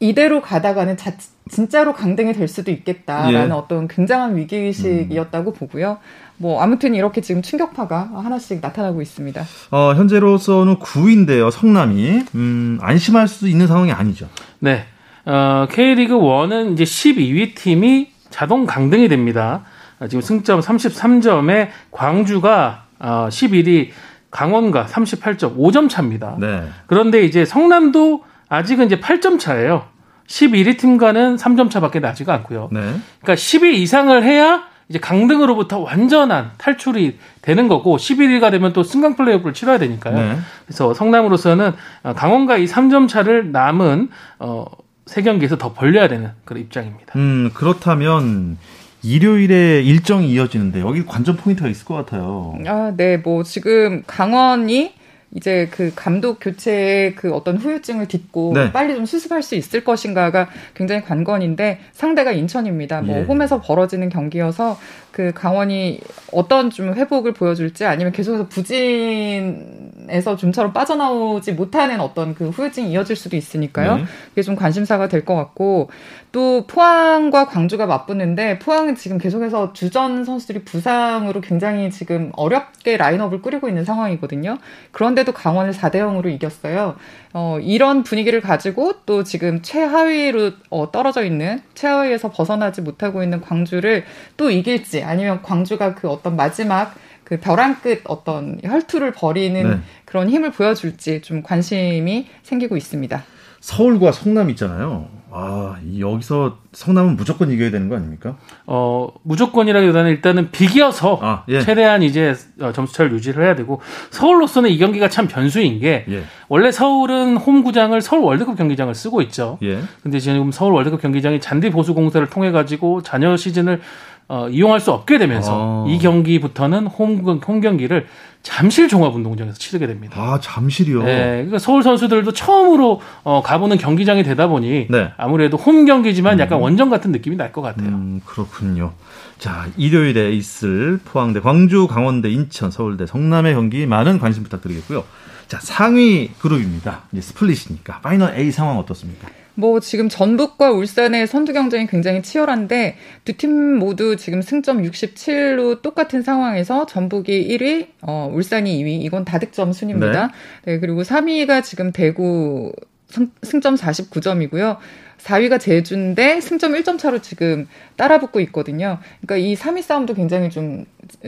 이대로 0.00 0.40
가다가는 0.40 0.96
자, 0.96 1.12
진짜로 1.50 1.92
강등이 1.92 2.32
될 2.32 2.48
수도 2.48 2.70
있겠다라는 2.70 3.50
예. 3.50 3.52
어떤 3.52 3.88
굉장한 3.88 4.36
위기의식이었다고 4.36 5.50
음. 5.50 5.54
보고요. 5.54 5.98
뭐 6.38 6.62
아무튼 6.62 6.94
이렇게 6.94 7.20
지금 7.20 7.42
충격파가 7.42 8.12
하나씩 8.14 8.60
나타나고 8.62 9.02
있습니다. 9.02 9.44
어, 9.70 9.92
현재로서는 9.92 10.76
9위인데요. 10.76 11.50
성남이 11.50 12.24
음, 12.36 12.78
안심할 12.80 13.28
수 13.28 13.48
있는 13.48 13.66
상황이 13.66 13.92
아니죠. 13.92 14.28
네. 14.60 14.86
어, 15.24 15.66
K리그 15.70 16.14
1은 16.14 16.72
이제 16.72 16.84
12위 16.84 17.54
팀이 17.54 18.10
자동 18.30 18.66
강등이 18.66 19.08
됩니다. 19.08 19.62
어, 20.00 20.08
지금 20.08 20.20
승점 20.20 20.60
33점에 20.60 21.68
광주가 21.90 22.84
어, 22.98 23.28
11위 23.30 23.90
강원과 24.30 24.86
38점 24.86 25.56
5점 25.56 25.88
차입니다. 25.88 26.36
네. 26.40 26.64
그런데 26.86 27.22
이제 27.22 27.44
성남도 27.44 28.24
아직은 28.48 28.86
이제 28.86 28.98
8점 28.98 29.38
차예요. 29.38 29.84
11위 30.26 30.78
팀과는 30.78 31.36
3점 31.36 31.70
차밖에 31.70 32.00
나지가 32.00 32.32
않고요. 32.34 32.70
네. 32.72 32.80
그러니까 33.20 33.34
10위 33.34 33.74
이상을 33.74 34.22
해야 34.22 34.64
이제 34.88 34.98
강등으로부터 34.98 35.78
완전한 35.78 36.50
탈출이 36.58 37.18
되는 37.40 37.68
거고 37.68 37.96
11위가 37.96 38.50
되면 38.50 38.72
또 38.72 38.82
승강 38.82 39.16
플레이오프를 39.16 39.54
치러야 39.54 39.78
되니까요. 39.78 40.16
네. 40.16 40.38
그래서 40.66 40.94
성남으로서는 40.94 41.72
어, 42.02 42.12
강원과 42.14 42.56
이 42.58 42.66
3점 42.66 43.08
차를 43.08 43.52
남은 43.52 44.10
어, 44.38 44.64
세 45.06 45.22
경기에서 45.22 45.58
더 45.58 45.72
벌려야 45.72 46.08
되는 46.08 46.30
그런 46.44 46.62
입장입니다. 46.62 47.18
음 47.18 47.50
그렇다면 47.54 48.58
일요일에 49.02 49.82
일정이 49.82 50.30
이어지는데 50.30 50.80
여기 50.80 51.04
관전 51.04 51.36
포인트가 51.36 51.68
있을 51.68 51.84
것 51.84 51.94
같아요. 51.94 52.56
아, 52.66 52.92
네, 52.96 53.16
뭐 53.16 53.42
지금 53.42 54.02
강원이 54.06 54.94
이제 55.34 55.68
그 55.70 55.92
감독 55.96 56.38
교체의 56.40 57.14
그 57.14 57.32
어떤 57.32 57.56
후유증을 57.56 58.06
딛고 58.06 58.52
네. 58.54 58.70
빨리 58.70 58.94
좀 58.94 59.06
수습할 59.06 59.42
수 59.42 59.54
있을 59.54 59.82
것인가가 59.82 60.48
굉장히 60.74 61.02
관건인데 61.02 61.80
상대가 61.92 62.32
인천입니다. 62.32 63.00
뭐 63.00 63.18
예. 63.18 63.22
홈에서 63.22 63.60
벌어지는 63.60 64.10
경기여서 64.10 64.78
그 65.10 65.32
강원이 65.34 66.00
어떤 66.32 66.68
좀 66.68 66.92
회복을 66.94 67.32
보여줄지 67.32 67.86
아니면 67.86 68.12
계속해서 68.12 68.48
부진 68.48 69.91
에서 70.08 70.36
좀처럼 70.36 70.72
빠져나오지 70.72 71.52
못하는 71.52 72.00
어떤 72.00 72.34
그 72.34 72.48
후유증이 72.50 72.90
이어질 72.90 73.16
수도 73.16 73.36
있으니까요. 73.36 73.96
네. 73.96 74.04
그게 74.30 74.42
좀 74.42 74.56
관심사가 74.56 75.08
될 75.08 75.22
것 75.24 75.36
같고 75.36 75.88
또 76.32 76.66
포항과 76.66 77.46
광주가 77.46 77.86
맞붙는데 77.86 78.58
포항은 78.58 78.96
지금 78.96 79.18
계속해서 79.18 79.72
주전 79.72 80.24
선수들이 80.24 80.64
부상으로 80.64 81.40
굉장히 81.40 81.90
지금 81.90 82.32
어렵게 82.34 82.96
라인업을 82.96 83.42
꾸리고 83.42 83.68
있는 83.68 83.84
상황이거든요. 83.84 84.58
그런데도 84.90 85.32
강원을 85.32 85.72
4대 85.72 85.96
0으로 85.96 86.26
이겼어요. 86.32 86.96
어, 87.34 87.58
이런 87.62 88.02
분위기를 88.02 88.40
가지고 88.40 88.94
또 89.06 89.24
지금 89.24 89.62
최하위로 89.62 90.52
어, 90.70 90.90
떨어져 90.90 91.22
있는 91.24 91.60
최하위에서 91.74 92.30
벗어나지 92.30 92.80
못하고 92.80 93.22
있는 93.22 93.40
광주를 93.40 94.04
또 94.36 94.50
이길지 94.50 95.02
아니면 95.04 95.40
광주가 95.42 95.94
그 95.94 96.08
어떤 96.08 96.36
마지막 96.36 96.94
그 97.32 97.40
벼랑 97.40 97.80
끝 97.80 98.02
어떤 98.04 98.60
혈투를 98.62 99.12
벌이는 99.12 99.70
네. 99.70 99.80
그런 100.04 100.28
힘을 100.28 100.52
보여줄지 100.52 101.22
좀 101.22 101.42
관심이 101.42 102.26
생기고 102.42 102.76
있습니다. 102.76 103.24
서울과 103.58 104.12
성남 104.12 104.50
있잖아요. 104.50 105.08
아, 105.30 105.76
여기서 105.98 106.58
성남은 106.72 107.16
무조건 107.16 107.50
이겨야 107.50 107.70
되는 107.70 107.88
거 107.88 107.96
아닙니까? 107.96 108.36
어, 108.66 109.08
무조건이라기보다는 109.22 110.10
일단은 110.10 110.50
비겨서 110.50 111.18
아, 111.22 111.44
예. 111.48 111.62
최대한 111.62 112.02
이제 112.02 112.34
어, 112.60 112.72
점수차를 112.72 113.12
유지를 113.12 113.42
해야 113.42 113.54
되고 113.54 113.80
서울로서는 114.10 114.68
이 114.68 114.76
경기가 114.76 115.08
참 115.08 115.28
변수인 115.28 115.80
게 115.80 116.04
예. 116.10 116.24
원래 116.48 116.70
서울은 116.70 117.38
홈 117.38 117.62
구장을 117.62 117.98
서울 118.02 118.24
월드컵 118.24 118.58
경기장을 118.58 118.94
쓰고 118.94 119.22
있죠. 119.22 119.58
예. 119.62 119.80
근데 120.02 120.18
지금 120.20 120.52
서울 120.52 120.74
월드컵 120.74 121.00
경기장이 121.00 121.40
잔디 121.40 121.70
보수 121.70 121.94
공사를 121.94 122.28
통해 122.28 122.50
가지고 122.50 123.02
잔여 123.02 123.38
시즌을 123.38 123.80
어, 124.28 124.48
이용할 124.48 124.80
수 124.80 124.92
없게 124.92 125.18
되면서 125.18 125.86
아. 125.86 125.90
이 125.90 125.98
경기부터는 125.98 126.86
홈, 126.86 127.18
홈 127.46 127.60
경기를 127.60 128.06
잠실 128.42 128.88
종합운동장에서 128.88 129.56
치르게 129.56 129.86
됩니다. 129.86 130.20
아 130.20 130.40
잠실이요? 130.40 131.02
네, 131.04 131.16
그러니까 131.34 131.58
서울 131.58 131.82
선수들도 131.82 132.32
처음으로 132.32 133.00
어, 133.24 133.42
가보는 133.42 133.78
경기장이 133.78 134.24
되다 134.24 134.48
보니 134.48 134.88
네. 134.90 135.10
아무래도 135.16 135.56
홈 135.56 135.84
경기지만 135.84 136.38
약간 136.40 136.58
음. 136.58 136.62
원정 136.62 136.90
같은 136.90 137.12
느낌이 137.12 137.36
날 137.36 137.52
것 137.52 137.60
같아요. 137.62 137.88
음, 137.90 138.20
그렇군요. 138.24 138.92
자 139.42 139.66
일요일에 139.76 140.30
있을 140.30 141.00
포항 141.04 141.28
대 141.28 141.40
광주, 141.40 141.88
강원 141.88 142.19
대 142.19 142.30
인천, 142.30 142.70
서울 142.70 142.93
대 142.93 143.06
성남의 143.06 143.54
경기 143.54 143.86
많은 143.86 144.20
관심 144.20 144.44
부탁드리겠고요. 144.44 145.04
자 145.48 145.58
상위 145.60 146.30
그룹입니다. 146.38 147.02
이제 147.10 147.22
split이니까 147.22 148.02
파이널 148.02 148.38
A 148.38 148.52
상황 148.52 148.78
어떻습니까? 148.78 149.26
뭐 149.54 149.80
지금 149.80 150.08
전북과 150.08 150.70
울산의 150.70 151.26
선두 151.26 151.52
경쟁이 151.54 151.88
굉장히 151.88 152.22
치열한데 152.22 152.96
두 153.24 153.36
팀 153.36 153.78
모두 153.80 154.14
지금 154.14 154.42
승점 154.42 154.80
67로 154.84 155.82
똑같은 155.82 156.22
상황에서 156.22 156.86
전북이 156.86 157.48
1위, 157.48 157.88
어, 158.02 158.30
울산이 158.32 158.80
2위. 158.80 159.02
이건 159.02 159.24
다득점 159.24 159.72
순입니다. 159.72 160.28
네. 160.64 160.74
네 160.74 160.78
그리고 160.78 161.02
3위가 161.02 161.64
지금 161.64 161.90
대구 161.90 162.72
승, 163.08 163.32
승점 163.42 163.74
49점이고요. 163.74 164.76
4위가 165.24 165.60
제주인데 165.60 166.40
승점 166.40 166.72
1점 166.72 166.98
차로 166.98 167.20
지금 167.20 167.68
따라붙고 167.96 168.40
있거든요. 168.40 168.98
그러니까 169.20 169.36
이 169.36 169.54
3위 169.54 169.82
싸움도 169.82 170.14
굉장히 170.14 170.50
좀 170.50 170.84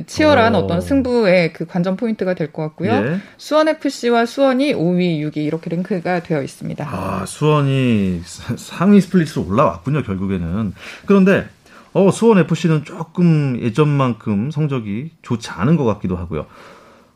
치열한 0.06 0.54
오. 0.54 0.58
어떤 0.58 0.80
승부의 0.80 1.52
그 1.52 1.66
관전 1.66 1.96
포인트가 1.96 2.34
될 2.34 2.52
것 2.52 2.62
같고요. 2.62 2.90
예. 2.92 3.16
수원 3.36 3.68
FC와 3.68 4.26
수원이 4.26 4.74
5위, 4.74 5.20
6위 5.20 5.36
이렇게 5.38 5.70
랭크가 5.70 6.22
되어 6.22 6.42
있습니다. 6.42 6.86
아, 6.88 7.24
수원이 7.26 8.22
상위 8.56 9.00
스플릿으로 9.00 9.46
올라왔군요, 9.46 10.02
결국에는. 10.02 10.74
그런데 11.06 11.46
어, 11.92 12.10
수원 12.10 12.38
FC는 12.38 12.84
조금 12.84 13.58
예전만큼 13.60 14.50
성적이 14.50 15.12
좋지 15.22 15.50
않은 15.50 15.76
것 15.76 15.84
같기도 15.84 16.16
하고요. 16.16 16.46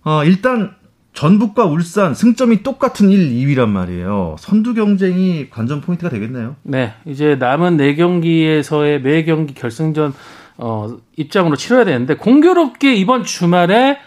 어, 0.05 0.25
일단 0.25 0.77
전북과 1.15 1.65
울산 1.65 2.15
승점이 2.15 2.63
똑같은 2.63 3.11
1, 3.11 3.31
2위란 3.31 3.69
말이에요. 3.69 4.37
선두 4.39 4.75
경쟁이 4.75 5.51
관전 5.51 5.81
포인트가 5.81 6.11
되겠네요. 6.11 6.57
네, 6.63 6.95
이제 7.07 7.35
남은 7.35 7.77
4경기에서의 7.77 9.01
매 9.01 9.25
경기 9.25 9.55
결승전 9.55 10.15
어, 10.59 10.97
입장으로 11.17 11.57
치러야 11.57 11.85
되는데 11.85 12.15
공교롭게 12.15 12.95
이번 12.95 13.25
주말에 13.25 13.99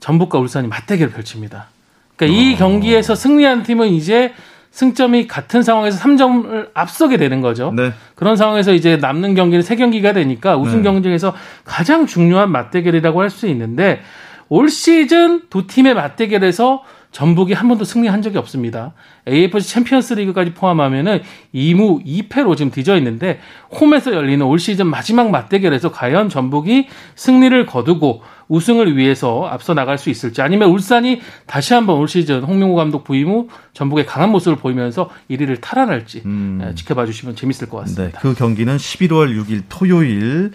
전북과 0.00 0.38
울산이 0.38 0.68
맞대결을 0.68 1.12
펼칩니다. 1.12 1.68
그러니까 2.16 2.40
이 2.40 2.54
어... 2.54 2.56
경기에서 2.56 3.14
승리한 3.14 3.62
팀은 3.62 3.88
이제 3.88 4.32
승점이 4.72 5.26
같은 5.28 5.62
상황에서 5.62 5.98
3점을 5.98 6.70
앞서게 6.72 7.18
되는 7.18 7.40
거죠. 7.40 7.72
네. 7.76 7.92
그런 8.14 8.36
상황에서 8.36 8.72
이제 8.72 8.96
남는 8.96 9.34
경기는 9.34 9.62
3경기가 9.62 10.14
되니까 10.14 10.56
우승 10.56 10.78
네. 10.78 10.84
경쟁에서 10.84 11.34
가장 11.64 12.06
중요한 12.06 12.50
맞대결이라고 12.50 13.20
할 13.20 13.30
수 13.30 13.46
있는데 13.48 14.00
올 14.48 14.68
시즌 14.68 15.42
두 15.48 15.66
팀의 15.66 15.94
맞대결에서 15.94 16.82
전북이 17.12 17.52
한 17.52 17.68
번도 17.68 17.84
승리한 17.84 18.22
적이 18.22 18.38
없습니다. 18.38 18.94
AFC 19.28 19.68
챔피언스 19.68 20.14
리그까지 20.14 20.54
포함하면은 20.54 21.20
2무 21.54 22.04
2패로 22.04 22.56
지금 22.56 22.72
뒤져 22.72 22.96
있는데 22.96 23.38
홈에서 23.70 24.14
열리는 24.14 24.44
올 24.44 24.58
시즌 24.58 24.86
마지막 24.86 25.30
맞대결에서 25.30 25.92
과연 25.92 26.30
전북이 26.30 26.88
승리를 27.14 27.66
거두고 27.66 28.22
우승을 28.48 28.96
위해서 28.96 29.46
앞서 29.46 29.74
나갈 29.74 29.98
수 29.98 30.10
있을지 30.10 30.42
아니면 30.42 30.70
울산이 30.70 31.20
다시 31.46 31.74
한번 31.74 31.98
올 31.98 32.08
시즌 32.08 32.42
홍명호 32.42 32.74
감독 32.74 33.04
부임 33.04 33.28
후 33.28 33.48
전북의 33.74 34.06
강한 34.06 34.30
모습을 34.30 34.56
보이면서 34.56 35.10
1위를 35.30 35.60
탈환할지 35.60 36.22
음. 36.24 36.62
예, 36.66 36.74
지켜봐 36.74 37.06
주시면 37.06 37.36
재밌을 37.36 37.68
것 37.68 37.78
같습니다. 37.78 38.04
네, 38.04 38.18
그 38.20 38.34
경기는 38.34 38.76
11월 38.76 39.38
6일 39.38 39.62
토요일 39.68 40.52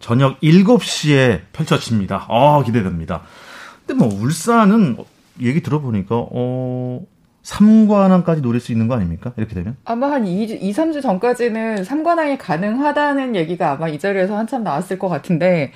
저녁 0.00 0.40
7시에 0.40 1.42
펼쳐집니다. 1.52 2.26
아, 2.28 2.62
기대됩니다. 2.64 3.22
근데 3.86 4.04
뭐 4.04 4.12
울산은 4.12 4.96
얘기 5.40 5.62
들어보니까 5.62 6.16
어 6.30 7.00
3관왕까지 7.42 8.42
노릴 8.42 8.60
수 8.60 8.72
있는 8.72 8.88
거 8.88 8.94
아닙니까? 8.94 9.32
이렇게 9.36 9.54
되면? 9.54 9.76
아마 9.84 10.10
한 10.10 10.26
2, 10.26 10.44
2 10.44 10.72
3주 10.72 11.00
전까지는 11.02 11.82
3관왕이 11.82 12.38
가능하다는 12.38 13.36
얘기가 13.36 13.72
아마 13.72 13.88
이 13.88 13.98
자리에서 13.98 14.36
한참 14.36 14.62
나왔을 14.62 14.98
것 14.98 15.08
같은데 15.08 15.72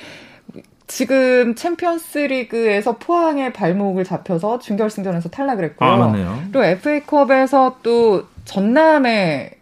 지금 0.87 1.55
챔피언스 1.55 2.19
리그에서 2.19 2.99
포항의 2.99 3.53
발목을 3.55 4.05
잡혀서 4.05 4.59
준결승전에서 4.59 5.31
탈락을 5.31 5.65
했고요. 5.65 5.89
아, 5.89 5.97
맞네요. 5.97 6.43
그리고 6.53 6.65
FA컵에서 6.65 7.79
또 7.83 8.25
전남의 8.45 9.53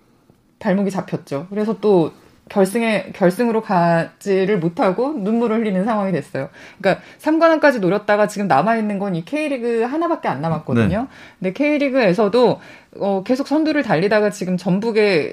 발목이 0.59 0.90
잡혔죠. 0.90 1.46
그래서 1.51 1.79
또 1.81 2.12
결승에 2.48 3.12
결승으로 3.14 3.62
가지를 3.62 4.59
못하고 4.59 5.12
눈물을 5.14 5.59
흘리는 5.59 5.85
상황이 5.85 6.12
됐어요. 6.12 6.48
그러니까 6.78 7.02
3관왕까지 7.20 7.81
노렸다가 7.81 8.26
지금 8.26 8.46
남아 8.48 8.76
있는 8.76 8.98
건 8.98 9.14
이 9.14 9.24
K리그 9.24 9.83
하나밖에 9.83 10.28
안 10.28 10.40
남았거든요. 10.42 11.00
네. 11.00 11.07
근데 11.38 11.52
K리그에서도 11.52 12.61
어, 12.98 13.22
계속 13.24 13.46
선두를 13.48 13.83
달리다가 13.83 14.31
지금 14.31 14.57
전북에 14.57 15.33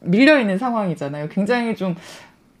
밀려 0.00 0.38
있는 0.40 0.58
상황이잖아요. 0.58 1.28
굉장히 1.28 1.74
좀 1.76 1.94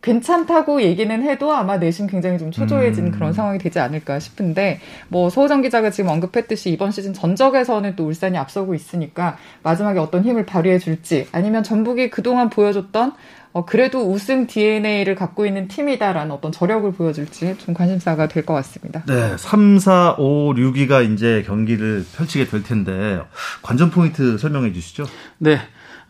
괜찮다고 0.02 0.82
얘기는 0.82 1.22
해도 1.22 1.52
아마 1.52 1.76
내심 1.78 2.08
굉장히 2.08 2.38
좀 2.38 2.50
초조해진 2.50 3.06
음. 3.06 3.10
그런 3.12 3.32
상황이 3.32 3.58
되지 3.58 3.78
않을까 3.78 4.18
싶은데 4.18 4.80
뭐 5.08 5.30
서호정 5.30 5.62
기자가 5.62 5.90
지금 5.90 6.10
언급했듯이 6.10 6.70
이번 6.70 6.90
시즌 6.90 7.12
전적에서는 7.14 7.96
또 7.96 8.06
울산이 8.06 8.36
앞서고 8.36 8.74
있으니까 8.74 9.38
마지막에 9.62 9.98
어떤 10.00 10.24
힘을 10.24 10.44
발휘해 10.44 10.78
줄지 10.78 11.28
아니면 11.32 11.62
전북이 11.62 12.10
그동안 12.10 12.50
보여줬던 12.50 13.12
어, 13.54 13.66
그래도 13.66 14.10
우승 14.10 14.46
DNA를 14.46 15.14
갖고 15.14 15.44
있는 15.44 15.68
팀이다라는 15.68 16.32
어떤 16.32 16.52
저력을 16.52 16.90
보여줄지 16.92 17.56
좀 17.58 17.74
관심사가 17.74 18.26
될 18.26 18.42
것 18.46 18.54
같습니다. 18.54 19.04
네, 19.06 19.36
3, 19.36 19.78
4, 19.78 20.16
5, 20.18 20.54
6위가 20.54 21.12
이제 21.12 21.44
경기를 21.46 22.04
펼치게 22.16 22.46
될 22.46 22.62
텐데 22.62 23.20
관전 23.62 23.90
포인트 23.90 24.36
설명해 24.38 24.72
주시죠. 24.72 25.04
네. 25.38 25.58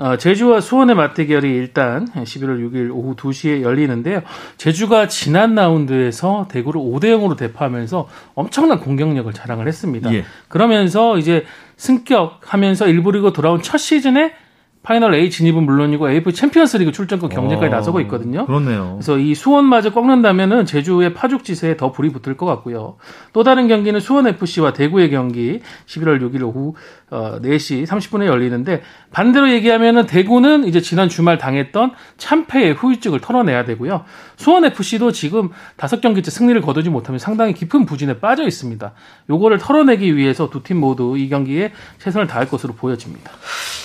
어, 0.02 0.16
제주와 0.16 0.60
수원의 0.60 0.96
맞대결이 0.96 1.48
일단 1.48 2.08
11월 2.08 2.58
6일 2.68 2.90
오후 2.90 3.14
2시에 3.14 3.62
열리는데요. 3.62 4.22
제주가 4.56 5.06
지난 5.06 5.54
라운드에서 5.54 6.48
대구를 6.50 6.80
5대 6.80 7.04
0으로 7.04 7.36
대파하면서 7.36 8.08
엄청난 8.34 8.80
공격력을 8.80 9.32
자랑을 9.32 9.68
했습니다. 9.68 10.12
예. 10.12 10.24
그러면서 10.48 11.18
이제 11.18 11.44
승격하면서 11.76 12.88
일부 12.88 13.12
리그 13.12 13.32
돌아온 13.32 13.62
첫 13.62 13.78
시즌에 13.78 14.34
파이널 14.82 15.14
A 15.14 15.30
진입은 15.30 15.62
물론이고 15.62 16.10
AFC 16.10 16.32
챔피언스리그 16.32 16.90
출전권 16.90 17.30
경쟁까지 17.30 17.72
어, 17.72 17.76
나서고 17.76 18.00
있거든요. 18.02 18.46
그렇네요. 18.46 18.94
그래서 18.94 19.18
이 19.18 19.34
수원마저 19.34 19.92
꺾는다면은 19.92 20.64
제주의 20.66 21.14
파죽지세에 21.14 21.76
더 21.76 21.92
불이 21.92 22.10
붙을 22.10 22.36
것 22.36 22.46
같고요. 22.46 22.96
또 23.32 23.44
다른 23.44 23.68
경기는 23.68 24.00
수원 24.00 24.26
FC와 24.26 24.72
대구의 24.72 25.10
경기 25.10 25.60
11월 25.86 26.20
6일 26.22 26.42
오후 26.42 26.74
어, 27.10 27.38
4시 27.42 27.86
30분에 27.86 28.24
열리는데 28.26 28.82
반대로 29.12 29.50
얘기하면은 29.52 30.06
대구는 30.06 30.64
이제 30.66 30.80
지난 30.80 31.08
주말 31.08 31.38
당했던 31.38 31.92
참패의 32.16 32.72
후유증을 32.72 33.20
털어내야 33.20 33.64
되고요. 33.66 34.04
수원 34.36 34.64
FC도 34.64 35.12
지금 35.12 35.50
다섯 35.76 36.00
경기째 36.00 36.30
승리를 36.30 36.60
거두지 36.62 36.88
못하면 36.90 37.18
상당히 37.18 37.52
깊은 37.52 37.84
부진에 37.86 38.18
빠져 38.18 38.44
있습니다. 38.48 38.92
요거를 39.30 39.58
털어내기 39.58 40.16
위해서 40.16 40.48
두 40.50 40.62
팀 40.62 40.78
모두 40.78 41.16
이 41.18 41.28
경기에 41.28 41.72
최선을 41.98 42.28
다할 42.28 42.48
것으로 42.48 42.74
보여집니다. 42.74 43.32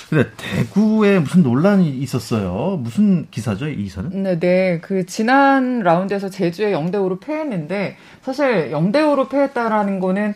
근데 0.10 0.30
대구 0.38 0.87
에 1.06 1.20
무슨 1.20 1.44
논란이 1.44 1.90
있었어요. 1.90 2.80
무슨 2.82 3.28
기사죠, 3.30 3.68
이 3.68 3.84
기사는? 3.84 4.24
네, 4.24 4.40
네. 4.40 4.80
그 4.82 5.06
지난 5.06 5.80
라운드에서 5.80 6.30
제주에 6.30 6.72
0대 6.72 6.94
5로 6.94 7.20
패했는데 7.22 7.98
사실 8.22 8.72
0대 8.72 8.96
5로 8.96 9.30
패했다라는 9.30 10.00
거는 10.00 10.34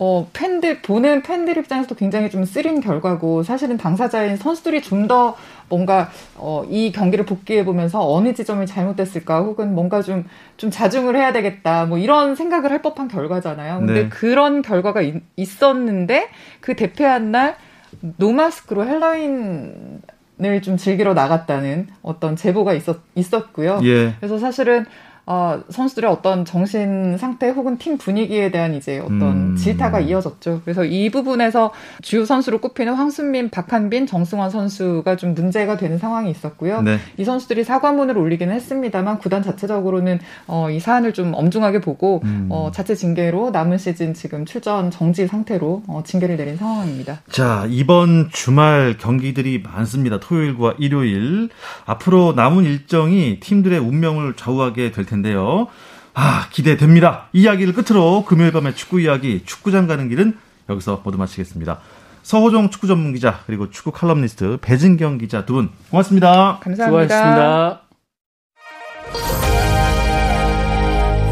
어, 0.00 0.28
팬들, 0.32 0.80
보는 0.82 1.22
팬들 1.22 1.58
입장에서도 1.58 1.92
굉장히 1.96 2.30
좀 2.30 2.44
쓰린 2.44 2.80
결과고, 2.80 3.42
사실은 3.42 3.76
당사자인 3.76 4.36
선수들이 4.36 4.82
좀 4.82 5.08
더 5.08 5.36
뭔가, 5.70 6.10
어, 6.36 6.64
이 6.68 6.92
경기를 6.92 7.24
복귀해보면서 7.24 8.12
어느 8.12 8.34
지점이 8.34 8.66
잘못됐을까, 8.66 9.40
혹은 9.40 9.74
뭔가 9.74 10.02
좀, 10.02 10.24
좀 10.56 10.70
자중을 10.70 11.16
해야 11.16 11.32
되겠다, 11.32 11.86
뭐 11.86 11.98
이런 11.98 12.36
생각을 12.36 12.70
할 12.70 12.82
법한 12.82 13.08
결과잖아요. 13.08 13.78
근데 13.78 14.02
네. 14.02 14.08
그런 14.08 14.62
결과가 14.62 15.00
있, 15.02 15.14
있었는데, 15.36 16.28
그 16.60 16.76
대패한 16.76 17.32
날, 17.32 17.56
노마스크로 18.00 18.86
헬로윈을 18.86 20.62
좀 20.62 20.76
즐기러 20.76 21.14
나갔다는 21.14 21.88
어떤 22.02 22.36
제보가 22.36 22.74
있었, 22.74 22.98
있었고요. 23.14 23.80
예. 23.84 24.14
그래서 24.18 24.38
사실은 24.38 24.86
어, 25.30 25.60
선수들의 25.68 26.10
어떤 26.10 26.46
정신 26.46 27.18
상태 27.18 27.50
혹은 27.50 27.76
팀 27.76 27.98
분위기에 27.98 28.50
대한 28.50 28.72
이제 28.72 28.98
어떤 28.98 29.22
음. 29.22 29.56
질타가 29.56 30.00
이어졌죠. 30.00 30.62
그래서 30.64 30.86
이 30.86 31.10
부분에서 31.10 31.70
주요 32.00 32.24
선수로 32.24 32.62
꼽히는 32.62 32.94
황순민, 32.94 33.50
박한빈, 33.50 34.06
정승환 34.06 34.48
선수가 34.48 35.16
좀 35.16 35.34
문제가 35.34 35.76
되는 35.76 35.98
상황이 35.98 36.30
있었고요. 36.30 36.80
네. 36.80 36.96
이 37.18 37.24
선수들이 37.24 37.64
사과문을 37.64 38.16
올리기는 38.16 38.54
했습니다만 38.54 39.18
구단 39.18 39.42
자체적으로는 39.42 40.18
어, 40.46 40.70
이 40.70 40.80
사안을 40.80 41.12
좀 41.12 41.34
엄중하게 41.34 41.82
보고 41.82 42.22
음. 42.24 42.46
어, 42.48 42.70
자체 42.72 42.94
징계로 42.94 43.50
남은 43.50 43.76
시즌 43.76 44.14
지금 44.14 44.46
출전 44.46 44.90
정지 44.90 45.26
상태로 45.26 45.82
어, 45.88 46.02
징계를 46.06 46.38
내린 46.38 46.56
상황입니다. 46.56 47.20
자 47.30 47.66
이번 47.68 48.30
주말 48.32 48.96
경기들이 48.96 49.60
많습니다. 49.60 50.20
토요일과 50.20 50.76
일요일 50.78 51.50
앞으로 51.84 52.32
남은 52.34 52.64
일정이 52.64 53.40
팀들의 53.40 53.78
운명을 53.78 54.32
좌우하게 54.34 54.90
될 54.90 55.04
텐데. 55.04 55.17
텐데요. 55.22 55.68
아, 56.14 56.46
기대됩니다. 56.50 57.28
이야기를 57.32 57.74
끝으로 57.74 58.24
금요일 58.24 58.50
밤의 58.52 58.74
축구 58.74 59.00
이야기, 59.00 59.42
축구장 59.44 59.86
가는 59.86 60.08
길은 60.08 60.36
여기서 60.68 61.00
모두 61.04 61.16
마치겠습니다. 61.18 61.78
서호정 62.22 62.70
축구 62.70 62.86
전문 62.86 63.12
기자, 63.14 63.40
그리고 63.46 63.70
축구 63.70 63.90
칼럼니스트 63.92 64.58
배진경 64.60 65.18
기자 65.18 65.46
두 65.46 65.54
분 65.54 65.70
고맙습니다. 65.90 66.58
감사합니다. 66.62 66.84
수고하셨습니다. 66.86 67.82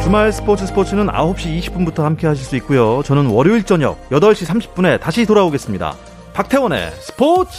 주말 0.03 0.33
스포츠 0.33 0.66
스포츠는 0.66 1.09
9시 1.09 1.61
20분부터 1.62 2.03
함께 2.03 2.29
하실 2.29 2.44
수 2.44 2.55
있고요. 2.57 3.03
저는 3.05 3.27
월요일 3.27 3.64
저녁 3.64 4.09
8시 4.11 4.46
30분에 4.46 5.01
다시 5.01 5.27
돌아오겠습니다. 5.27 5.94
박태원의 6.33 6.92
스포츠 7.01 7.51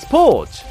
스포츠! 0.00 0.64